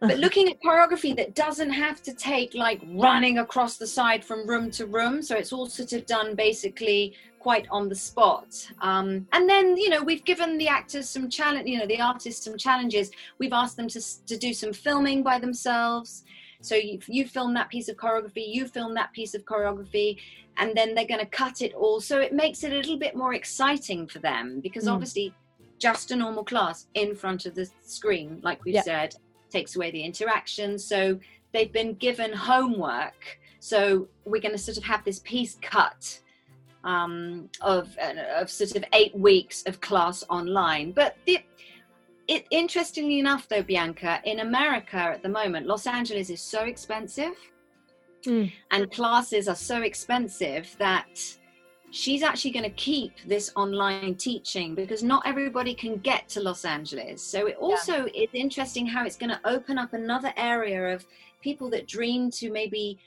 But 0.00 0.18
looking 0.18 0.48
at 0.48 0.62
choreography 0.62 1.16
that 1.16 1.34
doesn't 1.34 1.70
have 1.70 2.02
to 2.02 2.14
take 2.14 2.54
like 2.54 2.80
running 2.92 3.38
across 3.38 3.76
the 3.76 3.86
side 3.86 4.24
from 4.24 4.46
room 4.48 4.70
to 4.72 4.86
room. 4.86 5.22
So 5.22 5.36
it's 5.36 5.52
all 5.52 5.66
sort 5.66 5.92
of 5.92 6.06
done 6.06 6.34
basically 6.36 7.14
quite 7.40 7.66
on 7.70 7.88
the 7.88 7.94
spot. 7.94 8.70
Um, 8.80 9.26
and 9.32 9.48
then, 9.48 9.76
you 9.76 9.88
know, 9.88 10.02
we've 10.02 10.24
given 10.24 10.58
the 10.58 10.68
actors 10.68 11.08
some 11.08 11.28
challenge, 11.28 11.68
you 11.68 11.78
know, 11.78 11.86
the 11.86 12.00
artists 12.00 12.44
some 12.44 12.56
challenges. 12.56 13.10
We've 13.38 13.52
asked 13.52 13.76
them 13.76 13.88
to, 13.88 14.26
to 14.26 14.36
do 14.36 14.52
some 14.52 14.72
filming 14.72 15.22
by 15.22 15.38
themselves. 15.38 16.24
So 16.60 16.74
you, 16.74 17.00
you 17.06 17.26
film 17.26 17.54
that 17.54 17.68
piece 17.68 17.88
of 17.88 17.96
choreography, 17.96 18.52
you 18.52 18.66
film 18.66 18.94
that 18.94 19.12
piece 19.12 19.34
of 19.34 19.44
choreography, 19.44 20.18
and 20.56 20.76
then 20.76 20.94
they're 20.94 21.06
going 21.06 21.20
to 21.20 21.26
cut 21.26 21.62
it 21.62 21.72
all. 21.74 22.00
So 22.00 22.20
it 22.20 22.32
makes 22.32 22.64
it 22.64 22.72
a 22.72 22.76
little 22.76 22.98
bit 22.98 23.14
more 23.14 23.34
exciting 23.34 24.08
for 24.08 24.18
them 24.18 24.60
because 24.60 24.84
mm. 24.84 24.92
obviously, 24.92 25.34
just 25.78 26.10
a 26.10 26.16
normal 26.16 26.42
class 26.42 26.88
in 26.94 27.14
front 27.14 27.46
of 27.46 27.54
the 27.54 27.68
screen, 27.82 28.40
like 28.42 28.64
we've 28.64 28.74
yeah. 28.74 28.82
said, 28.82 29.14
takes 29.50 29.76
away 29.76 29.90
the 29.90 30.02
interaction. 30.02 30.78
So 30.78 31.18
they've 31.52 31.72
been 31.72 31.94
given 31.94 32.32
homework. 32.32 33.38
So 33.60 34.08
we're 34.24 34.40
going 34.40 34.54
to 34.54 34.58
sort 34.58 34.78
of 34.78 34.84
have 34.84 35.04
this 35.04 35.18
piece 35.20 35.56
cut 35.60 36.20
um, 36.84 37.48
of 37.60 37.96
uh, 38.00 38.40
of 38.40 38.50
sort 38.50 38.76
of 38.76 38.84
eight 38.92 39.14
weeks 39.16 39.62
of 39.66 39.80
class 39.80 40.24
online. 40.30 40.92
But 40.92 41.16
the, 41.26 41.38
it, 42.28 42.46
interestingly 42.50 43.18
enough, 43.18 43.48
though, 43.48 43.62
Bianca, 43.62 44.20
in 44.24 44.40
America 44.40 44.96
at 44.96 45.22
the 45.22 45.28
moment, 45.28 45.66
Los 45.66 45.86
Angeles 45.86 46.30
is 46.30 46.40
so 46.40 46.64
expensive, 46.64 47.34
mm. 48.24 48.52
and 48.70 48.90
classes 48.90 49.48
are 49.48 49.54
so 49.54 49.82
expensive 49.82 50.74
that 50.78 51.37
she's 51.90 52.22
actually 52.22 52.50
going 52.50 52.64
to 52.64 52.70
keep 52.70 53.12
this 53.26 53.50
online 53.56 54.14
teaching 54.14 54.74
because 54.74 55.02
not 55.02 55.22
everybody 55.26 55.74
can 55.74 55.96
get 55.98 56.28
to 56.30 56.40
Los 56.40 56.64
Angeles. 56.64 57.22
So 57.22 57.46
it 57.46 57.56
also 57.56 58.06
yeah. 58.06 58.24
is 58.24 58.28
interesting 58.32 58.86
how 58.86 59.04
it's 59.04 59.16
going 59.16 59.30
to 59.30 59.40
open 59.44 59.78
up 59.78 59.92
another 59.92 60.32
area 60.36 60.94
of 60.94 61.06
people 61.42 61.70
that 61.70 61.86
dream 61.86 62.30
to 62.32 62.50
maybe 62.50 62.98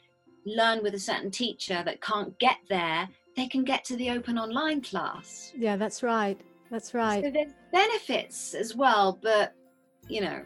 learn 0.46 0.82
with 0.82 0.96
a 0.96 1.00
certain 1.00 1.30
teacher 1.30 1.84
that 1.86 2.02
can't 2.02 2.38
get 2.40 2.58
there 2.70 3.08
they 3.36 3.48
can 3.48 3.64
get 3.64 3.84
to 3.86 3.96
the 3.96 4.10
open 4.10 4.38
online 4.38 4.82
class. 4.82 5.54
Yeah, 5.56 5.78
that's 5.78 6.04
right. 6.04 6.40
That's 6.70 6.94
right. 6.94 7.24
So 7.24 7.32
there's 7.32 7.54
benefits 7.72 8.54
as 8.54 8.76
well, 8.76 9.20
but 9.22 9.54
you 10.08 10.22
know, 10.22 10.42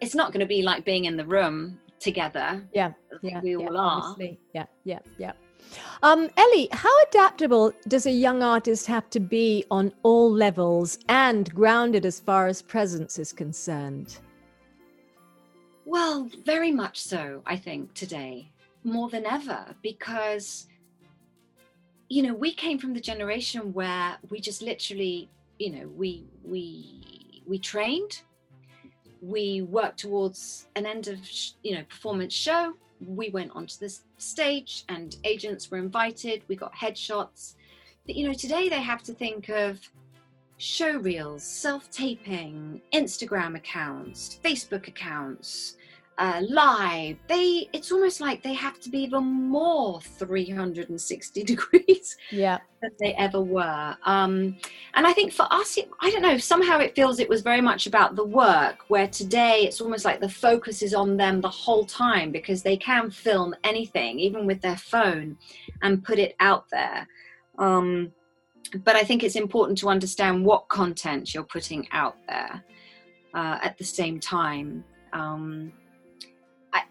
it's 0.00 0.14
not 0.14 0.32
going 0.32 0.40
to 0.40 0.46
be 0.46 0.62
like 0.62 0.84
being 0.84 1.04
in 1.04 1.16
the 1.16 1.24
room 1.24 1.78
together. 2.00 2.66
Yeah, 2.72 2.92
yeah, 3.22 3.40
we 3.40 3.56
all 3.56 3.62
yeah, 3.62 3.68
are. 3.70 4.02
Honestly. 4.02 4.38
Yeah, 4.52 4.66
yeah, 4.84 4.98
yeah. 5.18 5.32
Um, 6.02 6.28
Ellie, 6.36 6.68
how 6.72 6.94
adaptable 7.04 7.72
does 7.88 8.06
a 8.06 8.10
young 8.10 8.42
artist 8.42 8.86
have 8.86 9.08
to 9.10 9.20
be 9.20 9.64
on 9.70 9.92
all 10.02 10.30
levels 10.30 10.98
and 11.08 11.52
grounded 11.54 12.04
as 12.04 12.20
far 12.20 12.46
as 12.46 12.60
presence 12.60 13.18
is 13.18 13.32
concerned? 13.32 14.18
Well, 15.86 16.30
very 16.44 16.72
much 16.72 17.00
so, 17.00 17.42
I 17.46 17.56
think, 17.56 17.94
today, 17.94 18.50
more 18.84 19.08
than 19.08 19.26
ever, 19.26 19.74
because 19.82 20.66
you 22.08 22.22
know 22.22 22.34
we 22.34 22.52
came 22.52 22.78
from 22.78 22.92
the 22.94 23.00
generation 23.00 23.72
where 23.72 24.16
we 24.30 24.40
just 24.40 24.62
literally 24.62 25.28
you 25.58 25.70
know 25.70 25.88
we 25.88 26.24
we 26.44 27.42
we 27.46 27.58
trained 27.58 28.22
we 29.20 29.62
worked 29.62 30.00
towards 30.00 30.66
an 30.76 30.86
end 30.86 31.08
of 31.08 31.18
you 31.62 31.74
know 31.74 31.82
performance 31.84 32.34
show 32.34 32.74
we 33.06 33.30
went 33.30 33.52
onto 33.54 33.78
the 33.78 33.96
stage 34.18 34.84
and 34.88 35.16
agents 35.24 35.70
were 35.70 35.78
invited. 35.78 36.42
We 36.48 36.56
got 36.56 36.74
headshots. 36.74 37.54
But 38.06 38.16
you 38.16 38.26
know 38.26 38.34
today 38.34 38.68
they 38.68 38.82
have 38.82 39.02
to 39.04 39.14
think 39.14 39.48
of 39.48 39.80
show 40.56 40.98
reels 40.98 41.42
self-taping 41.42 42.80
instagram 42.92 43.56
accounts 43.56 44.38
facebook 44.44 44.86
accounts 44.86 45.76
uh, 46.18 46.40
live 46.48 47.16
they 47.28 47.68
it's 47.72 47.90
almost 47.90 48.20
like 48.20 48.42
they 48.42 48.54
have 48.54 48.78
to 48.80 48.88
be 48.88 49.00
even 49.00 49.24
more 49.24 50.00
360 50.00 51.42
degrees 51.44 52.16
yeah. 52.30 52.58
than 52.80 52.90
they 53.00 53.14
ever 53.14 53.40
were. 53.40 53.96
Um, 54.04 54.56
and 54.94 55.06
i 55.06 55.12
think 55.12 55.32
for 55.32 55.46
us 55.50 55.76
it, 55.76 55.88
i 56.00 56.10
don't 56.10 56.22
know 56.22 56.38
somehow 56.38 56.78
it 56.78 56.94
feels 56.94 57.18
it 57.18 57.28
was 57.28 57.42
very 57.42 57.60
much 57.60 57.86
about 57.86 58.14
the 58.14 58.24
work 58.24 58.84
where 58.88 59.08
today 59.08 59.64
it's 59.66 59.80
almost 59.80 60.04
like 60.04 60.20
the 60.20 60.28
focus 60.28 60.82
is 60.82 60.94
on 60.94 61.16
them 61.16 61.40
the 61.40 61.48
whole 61.48 61.84
time 61.84 62.30
because 62.30 62.62
they 62.62 62.76
can 62.76 63.10
film 63.10 63.54
anything 63.64 64.18
even 64.20 64.46
with 64.46 64.60
their 64.60 64.76
phone 64.76 65.36
and 65.82 66.04
put 66.04 66.18
it 66.18 66.34
out 66.40 66.64
there. 66.70 67.06
Um, 67.58 68.12
but 68.84 68.96
i 68.96 69.04
think 69.04 69.22
it's 69.22 69.36
important 69.36 69.78
to 69.78 69.88
understand 69.88 70.44
what 70.44 70.68
content 70.68 71.34
you're 71.34 71.44
putting 71.44 71.86
out 71.92 72.16
there 72.26 72.64
uh, 73.34 73.58
at 73.62 73.76
the 73.76 73.84
same 73.84 74.18
time. 74.20 74.84
Um, 75.12 75.72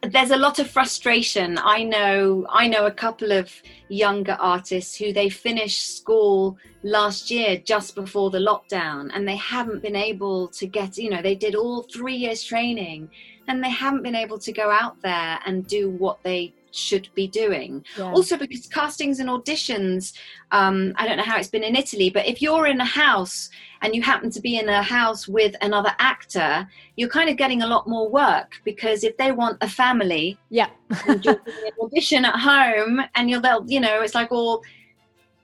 there's 0.09 0.31
a 0.31 0.37
lot 0.37 0.59
of 0.59 0.69
frustration. 0.69 1.57
I 1.57 1.83
know 1.83 2.45
I 2.49 2.67
know 2.67 2.85
a 2.85 2.91
couple 2.91 3.31
of 3.31 3.51
younger 3.89 4.37
artists 4.39 4.95
who 4.95 5.13
they 5.13 5.29
finished 5.29 5.97
school 5.97 6.57
last 6.83 7.31
year 7.31 7.57
just 7.57 7.95
before 7.95 8.29
the 8.29 8.39
lockdown 8.39 9.09
and 9.13 9.27
they 9.27 9.35
haven't 9.35 9.81
been 9.81 9.95
able 9.95 10.47
to 10.49 10.67
get, 10.67 10.97
you 10.97 11.09
know, 11.09 11.21
they 11.21 11.35
did 11.35 11.55
all 11.55 11.83
3 11.83 12.15
years 12.15 12.43
training 12.43 13.09
and 13.47 13.63
they 13.63 13.69
haven't 13.69 14.03
been 14.03 14.15
able 14.15 14.39
to 14.39 14.51
go 14.51 14.69
out 14.69 15.01
there 15.01 15.39
and 15.45 15.67
do 15.67 15.89
what 15.89 16.21
they 16.23 16.53
should 16.75 17.09
be 17.13 17.27
doing. 17.27 17.85
Yeah. 17.97 18.11
Also, 18.11 18.37
because 18.37 18.67
castings 18.67 19.19
and 19.19 19.29
auditions, 19.29 20.13
um, 20.51 20.93
I 20.97 21.07
don't 21.07 21.17
know 21.17 21.23
how 21.23 21.37
it's 21.37 21.49
been 21.49 21.63
in 21.63 21.75
Italy, 21.75 22.09
but 22.09 22.25
if 22.25 22.41
you're 22.41 22.67
in 22.67 22.81
a 22.81 22.85
house 22.85 23.49
and 23.81 23.95
you 23.95 24.01
happen 24.01 24.29
to 24.31 24.41
be 24.41 24.57
in 24.57 24.69
a 24.69 24.81
house 24.81 25.27
with 25.27 25.55
another 25.61 25.93
actor, 25.99 26.67
you're 26.95 27.09
kind 27.09 27.29
of 27.29 27.37
getting 27.37 27.61
a 27.61 27.67
lot 27.67 27.87
more 27.87 28.09
work 28.09 28.59
because 28.63 29.03
if 29.03 29.15
they 29.17 29.31
want 29.31 29.57
a 29.61 29.69
family, 29.69 30.37
yeah, 30.49 30.69
and 31.07 31.23
you're 31.23 31.41
an 31.45 31.71
audition 31.81 32.25
at 32.25 32.35
home, 32.35 33.01
and 33.15 33.29
you're 33.29 33.41
they'll, 33.41 33.65
you 33.67 33.79
know, 33.79 34.01
it's 34.01 34.15
like 34.15 34.31
all 34.31 34.63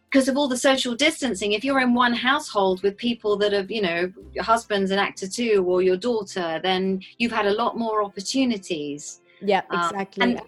because 0.10 0.28
of 0.28 0.38
all 0.38 0.48
the 0.48 0.58
social 0.58 0.96
distancing 0.96 1.52
if 1.52 1.64
you're 1.64 1.80
in 1.80 1.94
one 1.94 2.14
household 2.14 2.82
with 2.82 2.98
people 2.98 3.38
that 3.38 3.54
have 3.54 3.70
you 3.70 3.80
know 3.82 4.12
your 4.34 4.44
husband's 4.44 4.90
an 4.90 4.98
actor 4.98 5.28
too 5.28 5.64
or 5.68 5.84
your 5.84 5.96
daughter 5.98 6.60
then 6.64 7.00
you've 7.20 7.32
had 7.32 7.46
a 7.46 7.54
lot 7.54 7.78
more 7.78 8.04
opportunities 8.04 9.22
yeah 9.40 9.62
exactly 9.72 10.24
um, 10.24 10.30
and 10.32 10.42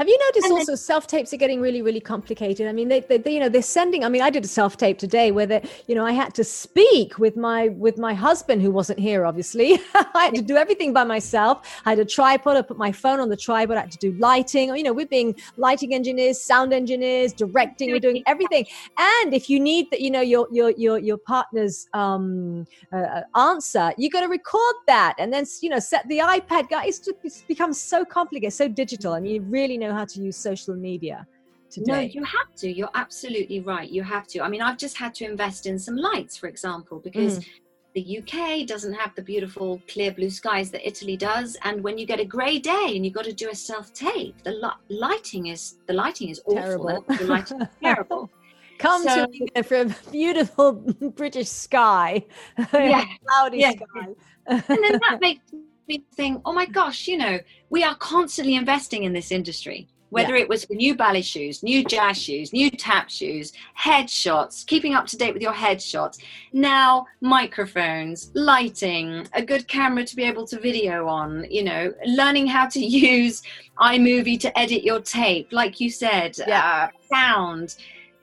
have 0.00 0.08
you 0.08 0.18
noticed 0.18 0.46
and 0.46 0.54
also 0.54 0.74
self 0.74 1.06
tapes 1.06 1.34
are 1.34 1.36
getting 1.36 1.60
really, 1.60 1.82
really 1.82 2.00
complicated? 2.00 2.66
I 2.66 2.72
mean, 2.72 2.88
they, 2.88 3.00
they, 3.00 3.18
they, 3.18 3.34
you 3.34 3.40
know, 3.40 3.50
they're 3.50 3.60
sending. 3.60 4.02
I 4.02 4.08
mean, 4.08 4.22
I 4.22 4.30
did 4.30 4.42
a 4.46 4.48
self 4.48 4.78
tape 4.78 4.96
today 4.96 5.30
where 5.30 5.44
they, 5.44 5.62
you 5.88 5.94
know, 5.94 6.06
I 6.06 6.12
had 6.12 6.34
to 6.36 6.42
speak 6.42 7.18
with 7.18 7.36
my 7.36 7.68
with 7.68 7.98
my 7.98 8.14
husband 8.14 8.62
who 8.62 8.70
wasn't 8.70 8.98
here. 8.98 9.26
Obviously, 9.26 9.78
I 9.94 10.24
had 10.24 10.34
to 10.36 10.40
do 10.40 10.56
everything 10.56 10.94
by 10.94 11.04
myself. 11.04 11.82
I 11.84 11.90
had 11.90 11.98
a 11.98 12.06
tripod. 12.06 12.56
I 12.56 12.62
put 12.62 12.78
my 12.78 12.92
phone 12.92 13.20
on 13.20 13.28
the 13.28 13.36
tripod. 13.36 13.76
I 13.76 13.80
had 13.80 13.90
to 13.90 13.98
do 13.98 14.12
lighting. 14.12 14.74
You 14.74 14.84
know, 14.84 14.94
we're 14.94 15.04
being 15.04 15.34
lighting 15.58 15.92
engineers, 15.92 16.40
sound 16.40 16.72
engineers, 16.72 17.34
directing. 17.34 17.90
We're 17.90 18.00
doing 18.00 18.22
everything. 18.26 18.64
And 18.96 19.34
if 19.34 19.50
you 19.50 19.60
need 19.60 19.90
that, 19.90 20.00
you 20.00 20.10
know, 20.10 20.22
your 20.22 20.48
your 20.50 20.70
your 20.78 20.98
your 20.98 21.18
partner's 21.18 21.88
um, 21.92 22.66
uh, 22.90 22.96
uh 22.96 23.38
answer, 23.38 23.92
you 23.98 24.08
got 24.08 24.22
to 24.22 24.28
record 24.28 24.76
that 24.86 25.16
and 25.18 25.30
then 25.30 25.44
you 25.60 25.68
know 25.68 25.78
set 25.78 26.08
the 26.08 26.20
iPad. 26.20 26.70
Guys, 26.70 27.06
it's 27.22 27.42
become 27.42 27.74
so 27.74 28.02
complicated, 28.02 28.54
so 28.54 28.66
digital. 28.66 29.12
I 29.12 29.20
mean, 29.20 29.34
you 29.34 29.42
really 29.42 29.76
know 29.76 29.89
know 29.90 29.96
how 29.96 30.04
to 30.04 30.20
use 30.20 30.36
social 30.36 30.74
media 30.74 31.26
today. 31.70 31.92
No, 31.92 32.00
you 32.00 32.24
have 32.24 32.54
to. 32.56 32.70
You're 32.70 32.94
absolutely 32.94 33.60
right. 33.60 33.88
You 33.88 34.02
have 34.02 34.26
to. 34.28 34.40
I 34.42 34.48
mean, 34.48 34.62
I've 34.62 34.78
just 34.78 34.96
had 34.96 35.14
to 35.16 35.24
invest 35.24 35.66
in 35.66 35.78
some 35.78 35.96
lights, 35.96 36.36
for 36.36 36.48
example, 36.48 37.00
because. 37.00 37.40
Mm. 37.40 37.46
The 37.92 38.18
UK 38.18 38.68
doesn't 38.68 38.92
have 38.92 39.16
the 39.16 39.22
beautiful 39.22 39.82
clear 39.88 40.12
blue 40.12 40.30
skies 40.30 40.70
that 40.70 40.86
Italy 40.86 41.16
does, 41.16 41.56
and 41.64 41.82
when 41.82 41.98
you 41.98 42.06
get 42.06 42.20
a 42.20 42.24
grey 42.24 42.60
day 42.60 42.92
and 42.94 43.04
you've 43.04 43.14
got 43.14 43.24
to 43.24 43.32
do 43.32 43.48
a 43.50 43.54
self 43.54 43.92
tape, 43.92 44.40
the 44.44 44.52
li- 44.52 44.96
lighting 44.96 45.48
is 45.48 45.78
the 45.88 45.92
lighting 45.92 46.28
is 46.28 46.40
awful. 46.44 46.54
Terrible. 46.54 47.04
The 47.08 47.24
lighting 47.24 47.62
is 47.62 47.68
terrible. 47.82 48.30
Come 48.78 49.02
so, 49.02 49.26
to 49.26 49.28
me 49.32 49.48
for 49.64 49.80
a 49.80 49.86
beautiful 50.12 50.72
British 51.16 51.48
sky, 51.48 52.24
yeah, 52.72 53.06
cloudy 53.26 53.58
yeah. 53.58 53.72
sky, 53.72 54.06
and 54.46 54.62
then 54.68 55.00
that 55.00 55.18
makes 55.20 55.42
me 55.90 56.04
think, 56.14 56.40
oh 56.44 56.52
my 56.52 56.66
gosh, 56.66 57.08
you 57.08 57.18
know, 57.18 57.38
we 57.68 57.82
are 57.84 57.96
constantly 57.96 58.54
investing 58.54 59.04
in 59.04 59.12
this 59.12 59.32
industry. 59.32 59.88
Whether 60.10 60.36
yeah. 60.36 60.42
it 60.42 60.48
was 60.48 60.68
new 60.70 60.96
ballet 60.96 61.22
shoes, 61.22 61.62
new 61.62 61.84
jazz 61.84 62.20
shoes, 62.20 62.52
new 62.52 62.68
tap 62.68 63.08
shoes, 63.08 63.52
headshots, 63.78 64.66
keeping 64.66 64.94
up 64.94 65.06
to 65.06 65.16
date 65.16 65.34
with 65.34 65.42
your 65.42 65.52
headshots. 65.52 66.18
Now, 66.52 67.06
microphones, 67.20 68.32
lighting, 68.34 69.28
a 69.34 69.42
good 69.42 69.68
camera 69.68 70.04
to 70.04 70.16
be 70.16 70.24
able 70.24 70.46
to 70.48 70.58
video 70.58 71.06
on, 71.06 71.46
you 71.48 71.62
know, 71.62 71.92
learning 72.06 72.48
how 72.48 72.66
to 72.68 72.80
use 72.84 73.42
iMovie 73.78 74.40
to 74.40 74.58
edit 74.58 74.82
your 74.82 75.00
tape, 75.00 75.48
like 75.52 75.78
you 75.78 75.90
said, 75.90 76.36
yeah. 76.38 76.90
uh, 76.90 77.14
sound. 77.14 77.76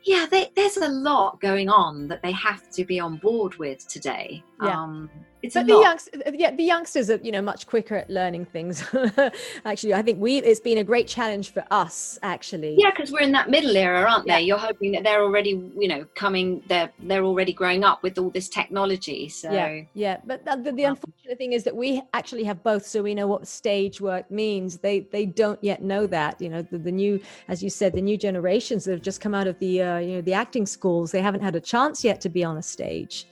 Yeah, 0.04 0.26
they, 0.30 0.52
there's 0.56 0.78
a 0.78 0.90
lot 0.90 1.40
going 1.40 1.70
on 1.70 2.08
that 2.10 2.22
they 2.22 2.34
have 2.34 2.70
to 2.72 2.84
be 2.84 3.00
on 3.00 3.16
board 3.18 3.56
with 3.56 3.88
today. 3.88 4.44
Yeah. 4.62 4.82
Um, 4.82 5.10
it's 5.44 5.54
but 5.54 5.68
the 5.68 5.74
youngsters, 5.74 6.22
yeah, 6.34 6.52
the 6.52 6.64
youngsters 6.64 7.10
are 7.10 7.18
you 7.18 7.32
know 7.32 7.42
much 7.42 7.68
quicker 7.68 7.96
at 7.96 8.10
learning 8.10 8.46
things. 8.46 8.84
actually, 9.66 9.94
I 9.94 10.02
think 10.02 10.20
we 10.20 10.38
it's 10.38 10.60
been 10.60 10.80
a 10.80 10.84
great 10.84 11.08
challenge 11.08 11.52
for 11.52 11.64
us. 11.70 12.18
Actually, 12.24 12.76
yeah, 12.78 12.90
because 12.90 13.12
we're 13.12 13.22
in 13.22 13.32
that 13.34 13.50
middle 13.50 13.78
era, 13.78 14.02
aren't 14.10 14.26
yeah. 14.26 14.38
they? 14.38 14.44
You're 14.44 14.58
hoping 14.58 14.92
that 14.94 15.04
they're 15.04 15.22
already 15.22 15.72
you 15.78 15.88
know 15.88 16.06
coming, 16.16 16.64
they're 16.68 16.92
they're 17.00 17.24
already 17.24 17.54
growing 17.54 17.84
up 17.84 18.02
with 18.02 18.18
all 18.18 18.32
this 18.32 18.50
technology. 18.50 19.30
So 19.30 19.52
yeah, 19.52 19.82
yeah. 19.94 20.18
But 20.26 20.44
the, 20.46 20.72
the 20.72 20.84
unfortunate 20.84 21.38
thing 21.38 21.54
is 21.54 21.64
that 21.66 21.76
we 21.76 22.02
actually 22.14 22.44
have 22.46 22.64
both, 22.64 22.86
so 22.86 23.04
we 23.04 23.14
know 23.14 23.28
what 23.28 23.48
stage 23.48 24.02
work 24.02 24.30
means. 24.32 24.80
They 24.80 25.02
they 25.02 25.26
don't 25.26 25.64
yet 25.64 25.84
know 25.84 26.08
that. 26.08 26.42
You 26.42 26.50
know, 26.50 26.64
the, 26.64 26.80
the 26.80 26.92
new, 26.92 27.22
as 27.48 27.62
you 27.62 27.70
said, 27.70 27.94
the 27.94 28.02
new 28.02 28.18
generations 28.18 28.86
that 28.86 28.92
have 28.92 29.04
just 29.04 29.22
come 29.22 29.36
out 29.36 29.46
of 29.46 29.60
the 29.60 29.84
uh, 29.84 29.98
you 30.00 30.16
know 30.16 30.22
the 30.22 30.34
acting 30.34 30.66
schools, 30.66 31.12
they 31.12 31.22
haven't 31.22 31.42
had 31.42 31.56
a 31.56 31.62
chance 31.62 32.04
yet 32.04 32.22
to 32.22 32.30
be 32.30 32.44
on 32.44 32.58
a 32.58 32.64
stage. 32.64 33.28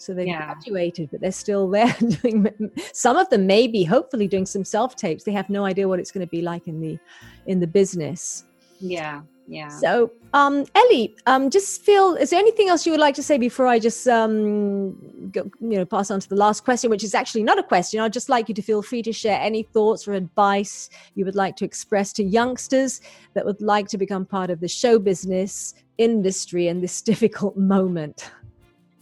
So 0.00 0.14
they've 0.14 0.26
yeah. 0.26 0.46
graduated, 0.46 1.10
but 1.10 1.20
they're 1.20 1.32
still 1.32 1.68
there 1.76 1.94
doing. 2.22 2.48
Some 2.92 3.16
of 3.16 3.28
them 3.30 3.46
maybe, 3.46 3.84
hopefully, 3.84 4.26
doing 4.26 4.46
some 4.46 4.64
self 4.64 4.96
tapes. 4.96 5.24
They 5.24 5.32
have 5.32 5.50
no 5.50 5.64
idea 5.64 5.88
what 5.88 6.00
it's 6.00 6.10
going 6.10 6.26
to 6.26 6.30
be 6.30 6.42
like 6.42 6.66
in 6.66 6.80
the 6.80 6.98
in 7.46 7.60
the 7.60 7.66
business. 7.66 8.44
Yeah, 8.80 9.22
yeah. 9.46 9.68
So, 9.68 10.10
um, 10.32 10.64
Ellie, 10.74 11.14
um, 11.26 11.50
just 11.50 11.82
feel. 11.82 12.14
Is 12.14 12.30
there 12.30 12.38
anything 12.38 12.68
else 12.68 12.86
you 12.86 12.92
would 12.92 13.00
like 13.00 13.14
to 13.16 13.22
say 13.22 13.36
before 13.36 13.66
I 13.66 13.78
just 13.78 14.08
um, 14.08 14.92
go, 15.32 15.50
you 15.60 15.76
know, 15.76 15.84
pass 15.84 16.10
on 16.10 16.20
to 16.20 16.28
the 16.28 16.36
last 16.36 16.64
question, 16.64 16.88
which 16.88 17.04
is 17.04 17.14
actually 17.14 17.42
not 17.42 17.58
a 17.58 17.62
question. 17.62 18.00
I'd 18.00 18.12
just 18.12 18.28
like 18.28 18.48
you 18.48 18.54
to 18.54 18.62
feel 18.62 18.80
free 18.80 19.02
to 19.02 19.12
share 19.12 19.38
any 19.40 19.64
thoughts 19.64 20.08
or 20.08 20.14
advice 20.14 20.88
you 21.14 21.24
would 21.24 21.34
like 21.34 21.56
to 21.56 21.64
express 21.64 22.12
to 22.14 22.24
youngsters 22.24 23.00
that 23.34 23.44
would 23.44 23.60
like 23.60 23.88
to 23.88 23.98
become 23.98 24.24
part 24.24 24.50
of 24.50 24.60
the 24.60 24.68
show 24.68 24.98
business 24.98 25.74
industry 25.98 26.68
in 26.68 26.80
this 26.80 27.02
difficult 27.10 27.56
moment 27.56 28.30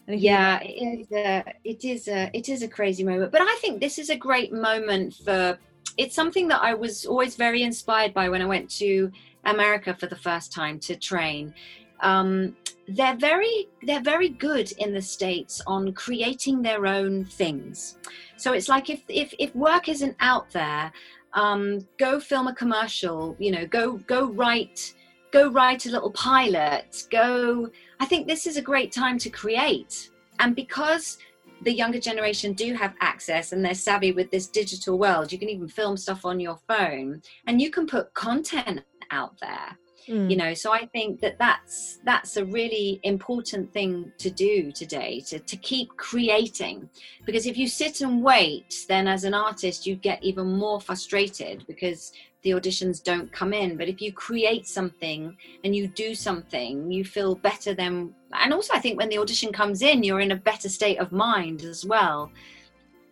yeah 0.09 0.59
it. 0.63 1.01
is 1.01 1.13
a 1.13 1.45
it 1.65 1.85
is 1.85 2.09
a 2.09 2.31
it 2.33 2.49
is 2.49 2.63
a 2.63 2.69
crazy 2.69 3.05
moment. 3.05 3.31
But 3.31 3.43
i 3.43 3.59
think 3.61 3.81
this 3.81 3.99
is 3.99 4.11
a 4.11 4.17
great 4.17 4.53
moment 4.53 5.15
for 5.15 5.59
it's 5.97 6.15
something 6.15 6.49
that 6.49 6.63
i 6.63 6.75
was 6.75 7.05
always 7.05 7.37
very 7.37 7.63
inspired 7.63 8.15
by 8.15 8.29
when 8.29 8.41
i 8.41 8.47
went 8.47 8.71
to 8.71 9.11
america 9.45 9.95
for 9.95 10.07
the 10.07 10.17
first 10.17 10.53
time 10.53 10.79
to 10.81 10.97
train. 10.97 11.55
Um, 12.01 12.57
they're 12.89 13.17
very 13.17 13.69
they're 13.83 14.01
very 14.01 14.31
good 14.31 14.73
in 14.79 14.95
the 14.95 15.03
states 15.03 15.61
on 15.67 15.93
creating 15.93 16.63
their 16.63 16.87
own 16.87 17.25
things. 17.25 17.99
So 18.37 18.53
it's 18.53 18.69
like 18.69 18.89
if 18.89 19.03
if, 19.09 19.35
if 19.39 19.55
work 19.55 19.89
isn't 19.89 20.17
out 20.21 20.51
there 20.51 20.91
um, 21.35 21.87
go 21.99 22.19
film 22.19 22.49
a 22.49 22.55
commercial 22.55 23.37
you 23.39 23.51
know 23.51 23.67
go 23.67 23.99
go 24.07 24.31
write 24.33 24.95
go 25.31 25.51
write 25.51 25.87
a 25.87 25.91
little 25.91 26.11
pilot 26.13 27.05
go 27.11 27.69
i 28.01 28.07
think 28.07 28.27
this 28.27 28.47
is 28.47 28.57
a 28.57 28.63
great 28.63 28.93
time 28.93 29.19
to 29.19 29.31
create. 29.31 30.11
And 30.41 30.55
because 30.55 31.19
the 31.63 31.73
younger 31.73 31.99
generation 31.99 32.53
do 32.53 32.73
have 32.75 32.95
access 33.01 33.53
and 33.53 33.65
they're 33.65 33.75
savvy 33.75 34.13
with 34.13 34.31
this 34.31 34.47
digital 34.47 34.99
world 34.99 35.33
you 35.33 35.39
can 35.39 35.49
even 35.49 35.69
film 35.69 35.97
stuff 35.97 36.25
on 36.25 36.39
your 36.39 36.59
phone 36.69 37.21
and 37.47 37.61
you 37.61 37.71
can 37.71 37.87
put 37.87 38.15
content 38.15 38.81
out 39.11 39.39
there 39.41 39.77
mm. 40.09 40.31
you 40.31 40.37
know? 40.37 40.55
So 40.55 40.73
i 40.73 40.87
think 40.87 41.21
that 41.21 41.39
that's 41.39 41.99
that's 42.05 42.37
a 42.37 42.45
really 42.45 43.01
important 43.03 43.73
thing 43.73 44.13
to 44.19 44.31
do 44.31 44.71
today 44.73 45.21
to, 45.29 45.39
to 45.39 45.57
keep 45.57 45.89
creating. 45.97 46.89
Because 47.27 47.47
if 47.47 47.57
you 47.57 47.69
sit 47.69 48.01
and 48.01 48.23
wait 48.23 48.87
then 48.89 49.09
as 49.09 49.25
an 49.25 49.35
artist 49.35 49.87
you 49.87 49.97
get 49.97 50.23
even 50.23 50.47
more 50.47 50.81
frustrated 50.81 51.65
because 51.67 52.13
the 52.43 52.51
auditions 52.51 53.03
don't 53.03 53.33
come 53.33 53.53
in. 53.53 53.77
But 53.77 53.89
if 53.89 54.01
you 54.01 54.13
create 54.13 54.67
something 54.67 55.37
and 55.65 55.75
you 55.75 55.89
do 55.89 56.15
something, 56.15 56.91
you 56.91 57.05
feel 57.05 57.35
better 57.35 57.75
than. 57.75 58.15
And 58.33 58.53
also, 58.53 58.75
I 58.75 58.79
think 58.79 58.99
when 58.99 59.09
the 59.09 59.19
audition 59.19 59.53
comes 59.53 59.83
in, 59.83 60.03
you're 60.03 60.21
in 60.21 60.33
a 60.33 60.37
better 60.37 60.69
state 60.69 60.99
of 60.99 61.13
mind 61.13 61.63
as 61.63 61.85
well 61.85 62.31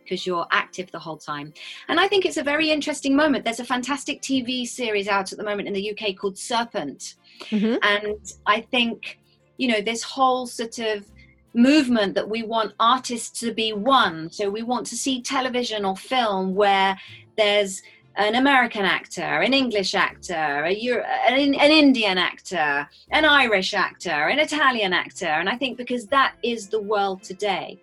because 0.05 0.25
you're 0.25 0.47
active 0.53 0.91
the 0.93 0.99
whole 0.99 1.17
time. 1.17 1.53
And 1.89 1.99
I 1.99 2.07
think 2.07 2.25
it's 2.25 2.37
a 2.37 2.43
very 2.43 2.71
interesting 2.71 3.17
moment. 3.17 3.45
There's 3.45 3.59
a 3.59 3.65
fantastic 3.65 4.23
TV 4.23 4.67
series 4.67 5.09
out 5.09 5.33
at 5.33 5.39
the 5.39 5.45
moment 5.45 5.67
in 5.67 5.75
the 5.75 5.91
UK 5.91 6.17
called 6.17 6.39
Serpent. 6.39 7.17
Mm-hmm. 7.51 7.77
And 7.83 8.33
I 8.47 8.61
think, 8.61 9.19
you 9.57 9.67
know, 9.67 9.81
this 9.81 10.05
whole 10.05 10.47
sort 10.47 10.79
of 10.79 11.11
movement 11.55 12.15
that 12.15 12.29
we 12.29 12.45
want 12.45 12.75
artists 12.79 13.41
to 13.41 13.53
be 13.53 13.73
one. 13.73 14.31
So 14.31 14.49
we 14.49 14.63
want 14.63 14.87
to 14.87 14.97
see 14.97 15.23
television 15.23 15.85
or 15.85 15.97
film 15.97 16.55
where 16.55 16.97
there's 17.37 17.83
an 18.17 18.35
American 18.35 18.85
actor, 18.85 19.23
an 19.23 19.53
English 19.53 19.95
actor, 19.95 20.65
a 20.65 20.73
Euro- 20.73 21.05
an, 21.05 21.55
an 21.55 21.71
Indian 21.71 22.19
actor, 22.19 22.89
an 23.11 23.25
Irish 23.25 23.75
actor, 23.75 24.29
an 24.29 24.39
Italian 24.39 24.93
actor. 24.93 25.27
And 25.27 25.49
I 25.49 25.57
think 25.57 25.77
because 25.77 26.07
that 26.07 26.35
is 26.43 26.69
the 26.69 26.81
world 26.81 27.23
today. 27.23 27.81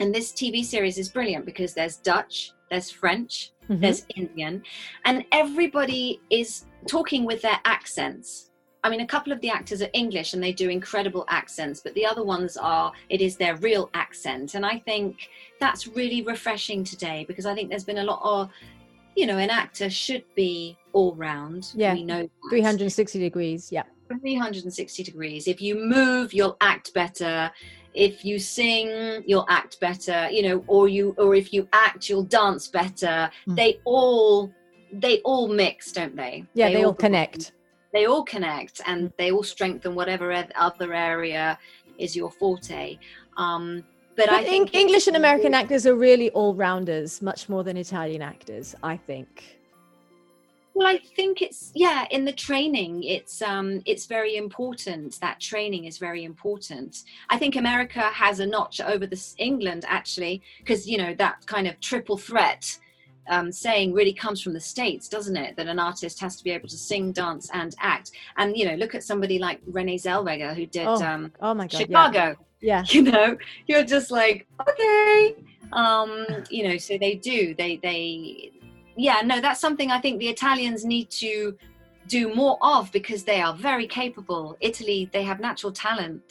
And 0.00 0.14
this 0.14 0.32
TV 0.32 0.64
series 0.64 0.98
is 0.98 1.08
brilliant 1.08 1.44
because 1.44 1.74
there's 1.74 1.96
Dutch, 1.98 2.52
there's 2.70 2.90
French, 2.90 3.52
mm-hmm. 3.68 3.80
there's 3.80 4.06
Indian, 4.16 4.62
and 5.04 5.24
everybody 5.30 6.20
is 6.30 6.64
talking 6.86 7.24
with 7.24 7.42
their 7.42 7.60
accents. 7.64 8.50
I 8.82 8.88
mean, 8.88 9.00
a 9.00 9.06
couple 9.06 9.32
of 9.32 9.40
the 9.42 9.50
actors 9.50 9.82
are 9.82 9.90
English 9.92 10.32
and 10.32 10.42
they 10.42 10.52
do 10.52 10.70
incredible 10.70 11.26
accents, 11.28 11.80
but 11.80 11.92
the 11.94 12.06
other 12.06 12.24
ones 12.24 12.56
are, 12.56 12.92
it 13.10 13.20
is 13.20 13.36
their 13.36 13.56
real 13.56 13.90
accent. 13.92 14.54
And 14.54 14.64
I 14.64 14.78
think 14.78 15.28
that's 15.60 15.86
really 15.86 16.22
refreshing 16.22 16.82
today 16.82 17.26
because 17.28 17.44
I 17.44 17.54
think 17.54 17.68
there's 17.68 17.84
been 17.84 17.98
a 17.98 18.04
lot 18.04 18.20
of 18.22 18.50
you 19.16 19.26
know, 19.26 19.38
an 19.38 19.50
actor 19.50 19.90
should 19.90 20.24
be 20.34 20.78
all 20.92 21.14
round. 21.14 21.72
Yeah. 21.74 21.94
We 21.94 22.04
know 22.04 22.22
that. 22.22 22.50
360 22.50 23.18
degrees. 23.18 23.70
Yeah. 23.70 23.82
360 24.08 25.02
degrees. 25.02 25.46
If 25.46 25.60
you 25.60 25.76
move, 25.76 26.32
you'll 26.32 26.56
act 26.60 26.92
better. 26.94 27.50
If 27.94 28.24
you 28.24 28.38
sing, 28.38 29.22
you'll 29.26 29.46
act 29.48 29.80
better, 29.80 30.28
you 30.30 30.42
know, 30.42 30.64
or 30.66 30.88
you 30.88 31.14
or 31.18 31.34
if 31.34 31.52
you 31.52 31.68
act, 31.72 32.08
you'll 32.08 32.24
dance 32.24 32.68
better. 32.68 33.30
Mm. 33.48 33.56
They 33.56 33.80
all 33.84 34.52
they 34.92 35.20
all 35.20 35.48
mix, 35.48 35.92
don't 35.92 36.16
they? 36.16 36.44
Yeah, 36.54 36.68
they, 36.68 36.74
they 36.74 36.80
all, 36.82 36.88
all 36.88 36.94
connect. 36.94 37.52
They 37.92 38.06
all 38.06 38.24
connect 38.24 38.80
and 38.86 39.12
they 39.18 39.32
all 39.32 39.42
strengthen 39.42 39.94
whatever 39.94 40.32
other 40.56 40.92
area 40.92 41.58
is 41.98 42.16
your 42.16 42.30
forte. 42.30 42.98
Um, 43.36 43.84
but, 44.20 44.30
but 44.30 44.40
I 44.40 44.44
think 44.44 44.74
English 44.74 45.06
and 45.06 45.16
American 45.16 45.54
actors 45.54 45.86
are 45.86 45.94
really 45.94 46.30
all 46.30 46.54
rounders, 46.54 47.22
much 47.22 47.48
more 47.48 47.64
than 47.64 47.76
Italian 47.76 48.20
actors. 48.20 48.74
I 48.82 48.96
think. 48.96 49.58
Well, 50.74 50.86
I 50.86 50.98
think 51.16 51.40
it's 51.40 51.72
yeah. 51.74 52.06
In 52.10 52.26
the 52.26 52.32
training, 52.32 53.02
it's 53.04 53.40
um, 53.40 53.82
it's 53.86 54.04
very 54.06 54.36
important. 54.36 55.18
That 55.20 55.40
training 55.40 55.86
is 55.86 55.96
very 55.96 56.24
important. 56.24 57.04
I 57.30 57.38
think 57.38 57.56
America 57.56 58.00
has 58.00 58.40
a 58.40 58.46
notch 58.46 58.80
over 58.80 59.06
this 59.06 59.34
England 59.38 59.84
actually, 59.88 60.42
because 60.58 60.86
you 60.86 60.98
know 60.98 61.14
that 61.14 61.46
kind 61.46 61.66
of 61.66 61.80
triple 61.80 62.18
threat 62.18 62.78
um, 63.28 63.50
saying 63.50 63.94
really 63.94 64.12
comes 64.12 64.42
from 64.42 64.52
the 64.52 64.60
states, 64.60 65.08
doesn't 65.08 65.36
it? 65.36 65.56
That 65.56 65.66
an 65.66 65.78
artist 65.78 66.20
has 66.20 66.36
to 66.36 66.44
be 66.44 66.50
able 66.50 66.68
to 66.68 66.76
sing, 66.76 67.12
dance, 67.12 67.48
and 67.54 67.74
act. 67.80 68.10
And 68.36 68.54
you 68.54 68.66
know, 68.66 68.74
look 68.74 68.94
at 68.94 69.02
somebody 69.02 69.38
like 69.38 69.60
Renee 69.66 69.98
Zellweger 69.98 70.54
who 70.54 70.66
did 70.66 70.86
oh, 70.86 71.02
um, 71.02 71.32
oh 71.40 71.54
my 71.54 71.68
God, 71.68 71.78
Chicago. 71.78 72.18
Yeah 72.18 72.34
yeah. 72.60 72.84
You 72.90 73.02
know 73.02 73.36
you're 73.66 73.84
just 73.84 74.10
like 74.10 74.46
okay. 74.68 75.36
Um 75.72 76.26
you 76.50 76.68
know 76.68 76.76
so 76.76 76.98
they 76.98 77.14
do 77.14 77.54
they 77.54 77.76
they 77.82 78.52
yeah 78.96 79.20
no 79.24 79.40
that's 79.40 79.60
something 79.60 79.90
i 79.92 80.00
think 80.00 80.18
the 80.18 80.28
italians 80.28 80.84
need 80.84 81.08
to 81.10 81.56
do 82.10 82.34
more 82.34 82.58
of 82.60 82.90
because 82.90 83.22
they 83.22 83.40
are 83.40 83.54
very 83.54 83.86
capable. 83.86 84.56
Italy 84.60 85.08
they 85.12 85.22
have 85.22 85.40
natural 85.40 85.72
talent 85.72 86.22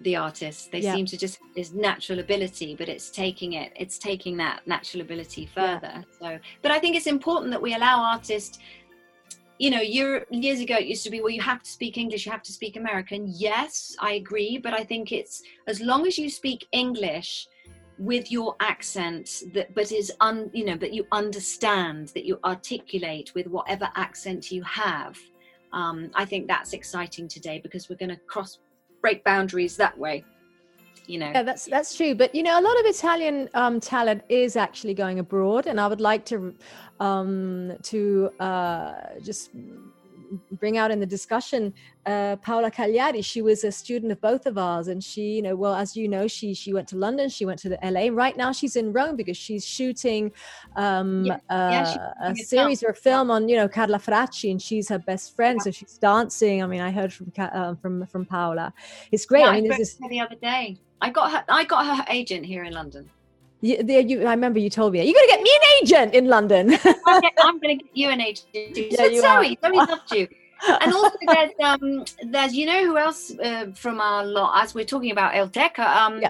the 0.00 0.16
artists. 0.16 0.66
They 0.66 0.80
yeah. 0.80 0.94
seem 0.94 1.06
to 1.06 1.16
just 1.16 1.38
have 1.38 1.54
this 1.56 1.72
natural 1.72 2.18
ability 2.18 2.76
but 2.76 2.88
it's 2.90 3.10
taking 3.10 3.54
it 3.54 3.72
it's 3.74 3.98
taking 3.98 4.36
that 4.36 4.66
natural 4.66 5.00
ability 5.00 5.46
further. 5.46 5.94
Yeah. 5.94 6.02
so 6.20 6.38
but 6.60 6.70
i 6.70 6.78
think 6.78 6.94
it's 6.94 7.06
important 7.06 7.50
that 7.52 7.62
we 7.62 7.74
allow 7.74 8.02
artists 8.02 8.58
you 9.58 9.70
know, 9.70 9.80
year, 9.80 10.26
years 10.30 10.60
ago 10.60 10.76
it 10.76 10.86
used 10.86 11.04
to 11.04 11.10
be, 11.10 11.20
well, 11.20 11.30
you 11.30 11.42
have 11.42 11.62
to 11.62 11.70
speak 11.70 11.96
English, 11.96 12.26
you 12.26 12.32
have 12.32 12.42
to 12.42 12.52
speak 12.52 12.76
American. 12.76 13.26
Yes, 13.28 13.94
I 14.00 14.14
agree, 14.14 14.58
but 14.58 14.74
I 14.74 14.84
think 14.84 15.12
it's 15.12 15.42
as 15.66 15.80
long 15.80 16.06
as 16.06 16.18
you 16.18 16.28
speak 16.28 16.66
English 16.72 17.48
with 17.98 18.30
your 18.30 18.56
accent 18.60 19.44
that 19.52 19.72
but 19.74 19.92
is 19.92 20.12
un 20.20 20.50
you 20.52 20.64
know 20.64 20.76
that 20.76 20.92
you 20.92 21.06
understand 21.12 22.08
that 22.08 22.24
you 22.24 22.38
articulate 22.44 23.32
with 23.34 23.46
whatever 23.46 23.88
accent 23.94 24.50
you 24.50 24.62
have 24.64 25.16
um, 25.72 26.10
i 26.14 26.24
think 26.24 26.48
that's 26.48 26.72
exciting 26.72 27.28
today 27.28 27.60
because 27.62 27.88
we're 27.88 27.96
going 27.96 28.08
to 28.08 28.16
cross 28.26 28.58
break 29.00 29.22
boundaries 29.22 29.76
that 29.76 29.96
way 29.96 30.24
you 31.06 31.18
know. 31.18 31.30
Yeah 31.34 31.42
that's 31.42 31.66
that's 31.66 31.96
true 31.96 32.14
but 32.14 32.34
you 32.34 32.42
know 32.42 32.58
a 32.58 32.62
lot 32.62 32.78
of 32.80 32.86
italian 32.86 33.48
um, 33.54 33.80
talent 33.80 34.22
is 34.28 34.56
actually 34.56 34.94
going 34.94 35.18
abroad 35.18 35.66
and 35.66 35.80
i 35.80 35.86
would 35.86 36.00
like 36.00 36.24
to 36.26 36.54
um, 37.00 37.72
to 37.82 38.30
uh, 38.40 38.92
just 39.22 39.50
bring 40.52 40.78
out 40.78 40.90
in 40.90 41.00
the 41.00 41.06
discussion 41.06 41.72
uh, 42.06 42.36
Paola 42.36 42.70
Cagliari. 42.70 43.22
She 43.22 43.42
was 43.42 43.64
a 43.64 43.72
student 43.72 44.12
of 44.12 44.20
both 44.20 44.46
of 44.46 44.58
ours, 44.58 44.88
and 44.88 45.02
she, 45.02 45.36
you 45.36 45.42
know, 45.42 45.56
well, 45.56 45.74
as 45.74 45.96
you 45.96 46.08
know, 46.08 46.26
she 46.26 46.54
she 46.54 46.72
went 46.72 46.88
to 46.88 46.96
London, 46.96 47.28
she 47.28 47.44
went 47.44 47.58
to 47.60 47.68
the 47.68 47.78
LA. 47.82 48.08
Right 48.12 48.36
now, 48.36 48.52
she's 48.52 48.76
in 48.76 48.92
Rome 48.92 49.16
because 49.16 49.36
she's 49.36 49.64
shooting 49.66 50.32
um, 50.76 51.24
yeah. 51.24 51.36
Uh, 51.48 51.70
yeah, 51.70 52.12
a 52.22 52.36
series 52.36 52.82
or 52.82 52.88
a 52.88 52.94
film 52.94 53.30
on, 53.30 53.48
you 53.48 53.56
know, 53.56 53.68
Carla 53.68 53.98
Fracci, 53.98 54.50
and 54.50 54.60
she's 54.60 54.88
her 54.88 54.98
best 54.98 55.34
friend, 55.34 55.58
yeah. 55.58 55.64
so 55.64 55.70
she's 55.70 55.98
dancing. 55.98 56.62
I 56.62 56.66
mean, 56.66 56.80
I 56.80 56.90
heard 56.90 57.12
from 57.12 57.32
uh, 57.38 57.74
from 57.76 58.06
from 58.06 58.24
Paola. 58.24 58.72
It's 59.12 59.26
great. 59.26 59.44
I 59.44 59.60
mean, 59.60 59.68
this 59.68 59.78
is 59.78 59.98
the 60.08 60.20
other 60.20 60.36
day. 60.36 60.78
I 61.00 61.10
got 61.10 61.32
her. 61.32 61.44
I 61.48 61.64
got 61.64 61.86
her 61.86 62.04
agent 62.08 62.46
here 62.46 62.64
in 62.64 62.72
London. 62.72 63.10
You, 63.64 63.82
there 63.82 64.00
you, 64.00 64.26
I 64.26 64.32
remember 64.32 64.58
you 64.58 64.68
told 64.68 64.92
me 64.92 64.98
that. 64.98 65.06
You're 65.06 65.14
going 65.14 65.26
to 65.26 65.34
get 65.34 65.42
me 65.42 65.50
an 65.54 65.82
agent 65.82 66.14
in 66.14 66.26
London. 66.26 66.78
I'm 67.38 67.58
going 67.60 67.78
to 67.78 67.84
get 67.84 67.96
you 67.96 68.10
an 68.10 68.20
agent. 68.20 68.46
Yeah, 68.52 68.96
so 68.96 69.04
you 69.06 69.22
Zoe, 69.22 69.58
Zoe 69.64 69.76
loved 69.76 70.12
you. 70.12 70.28
and 70.82 70.92
also 70.92 71.16
there's 71.26 71.50
um 71.62 72.04
there's 72.26 72.54
you 72.54 72.64
know 72.64 72.84
who 72.84 72.96
else 72.96 73.32
uh, 73.38 73.66
from 73.74 74.00
our 74.00 74.24
lot 74.24 74.62
as 74.62 74.74
we're 74.74 74.84
talking 74.84 75.10
about 75.10 75.34
Elteca 75.34 75.84
um 75.96 76.22
yeah. 76.22 76.28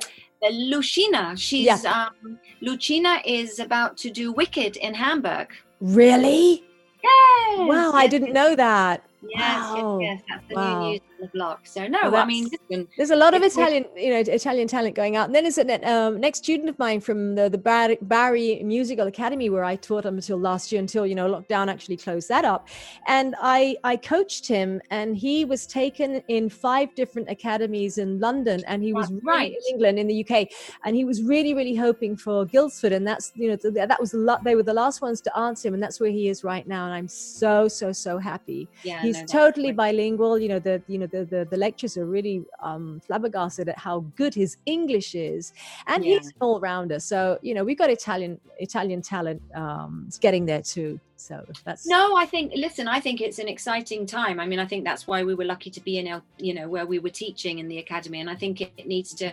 Lucina 0.50 1.36
she's 1.36 1.66
yeah. 1.66 2.08
um 2.24 2.38
Lucina 2.60 3.20
is 3.24 3.60
about 3.60 3.96
to 3.98 4.10
do 4.10 4.32
Wicked 4.32 4.76
in 4.78 4.92
Hamburg 4.92 5.52
really 5.80 6.64
yes 7.04 7.58
wow 7.58 7.66
yes. 7.68 7.94
I 7.94 8.06
didn't 8.08 8.32
know 8.32 8.56
that 8.56 9.04
Yes, 9.28 9.72
wow. 9.72 9.98
yes, 10.00 10.20
yes, 10.20 10.22
that's 10.28 10.48
the 10.48 10.54
wow. 10.54 10.80
new 10.80 10.90
news 10.92 11.00
the 11.20 11.28
block. 11.28 11.66
So 11.66 11.86
no, 11.86 12.10
well, 12.10 12.22
I 12.22 12.26
mean, 12.26 12.48
listen, 12.70 12.88
there's 12.96 13.10
a 13.10 13.16
lot 13.16 13.34
of 13.34 13.42
Italian, 13.42 13.86
you 13.96 14.10
know, 14.10 14.20
Italian 14.20 14.68
talent 14.68 14.94
going 14.94 15.16
out. 15.16 15.26
And 15.26 15.34
then 15.34 15.44
there's 15.44 15.58
an 15.58 15.84
um, 15.84 16.20
next 16.20 16.38
student 16.38 16.68
of 16.68 16.78
mine 16.78 17.00
from 17.00 17.34
the 17.34 17.48
the 17.48 17.58
Bari, 17.58 17.98
Bari 18.02 18.62
Musical 18.62 19.06
Academy 19.06 19.48
where 19.48 19.64
I 19.64 19.76
taught 19.76 20.04
him 20.04 20.16
until 20.16 20.38
last 20.38 20.70
year, 20.70 20.80
until 20.80 21.06
you 21.06 21.14
know 21.14 21.28
lockdown 21.28 21.68
actually 21.68 21.96
closed 21.96 22.28
that 22.28 22.44
up. 22.44 22.68
And 23.06 23.34
I 23.40 23.76
I 23.84 23.96
coached 23.96 24.46
him, 24.46 24.80
and 24.90 25.16
he 25.16 25.44
was 25.44 25.66
taken 25.66 26.22
in 26.28 26.48
five 26.48 26.94
different 26.94 27.30
academies 27.30 27.98
in 27.98 28.20
London, 28.20 28.62
and 28.66 28.82
he 28.82 28.92
was 28.92 29.10
right 29.22 29.50
in 29.50 29.60
England, 29.70 29.98
in 29.98 30.06
the 30.06 30.26
UK, 30.26 30.48
and 30.84 30.94
he 30.94 31.04
was 31.04 31.22
really 31.22 31.54
really 31.54 31.74
hoping 31.74 32.16
for 32.16 32.44
Guildford, 32.44 32.92
and 32.92 33.06
that's 33.06 33.32
you 33.34 33.48
know 33.48 33.56
that 33.70 34.00
was 34.00 34.14
a 34.14 34.18
lot. 34.18 34.44
They 34.44 34.54
were 34.54 34.62
the 34.62 34.74
last 34.74 35.00
ones 35.00 35.20
to 35.22 35.38
answer 35.38 35.68
him, 35.68 35.74
and 35.74 35.82
that's 35.82 36.00
where 36.00 36.10
he 36.10 36.28
is 36.28 36.44
right 36.44 36.66
now. 36.66 36.84
And 36.84 36.94
I'm 36.94 37.08
so 37.08 37.68
so 37.68 37.90
so 37.92 38.18
happy. 38.18 38.68
Yeah. 38.82 39.00
He's 39.00 39.14
he's 39.14 39.30
totally 39.30 39.72
bilingual. 39.72 40.38
You 40.38 40.48
know, 40.48 40.58
the 40.58 40.82
you 40.86 40.98
know 40.98 41.03
the 41.06 41.24
the, 41.24 41.46
the 41.50 41.56
lectures 41.56 41.96
are 41.96 42.06
really 42.06 42.44
um, 42.60 43.00
flabbergasted 43.06 43.68
at 43.68 43.78
how 43.78 44.00
good 44.16 44.34
his 44.34 44.56
English 44.66 45.14
is, 45.14 45.52
and 45.86 46.04
yeah. 46.04 46.18
he's 46.18 46.28
an 46.28 46.34
all 46.40 46.60
rounder. 46.60 47.00
So 47.00 47.38
you 47.42 47.54
know, 47.54 47.64
we've 47.64 47.78
got 47.78 47.90
Italian 47.90 48.40
Italian 48.58 49.02
talent 49.02 49.42
um, 49.54 50.08
getting 50.20 50.46
there 50.46 50.62
too. 50.62 51.00
So 51.16 51.44
that's 51.64 51.86
no. 51.86 52.16
I 52.16 52.26
think 52.26 52.52
listen. 52.54 52.88
I 52.88 53.00
think 53.00 53.20
it's 53.20 53.38
an 53.38 53.48
exciting 53.48 54.06
time. 54.06 54.40
I 54.40 54.46
mean, 54.46 54.58
I 54.58 54.66
think 54.66 54.84
that's 54.84 55.06
why 55.06 55.22
we 55.22 55.34
were 55.34 55.44
lucky 55.44 55.70
to 55.70 55.80
be 55.80 55.98
in, 55.98 56.06
El, 56.06 56.22
you 56.38 56.54
know, 56.54 56.68
where 56.68 56.86
we 56.86 56.98
were 56.98 57.10
teaching 57.10 57.58
in 57.58 57.68
the 57.68 57.78
academy, 57.78 58.20
and 58.20 58.28
I 58.28 58.34
think 58.34 58.60
it, 58.60 58.72
it 58.76 58.86
needs 58.86 59.14
to 59.14 59.32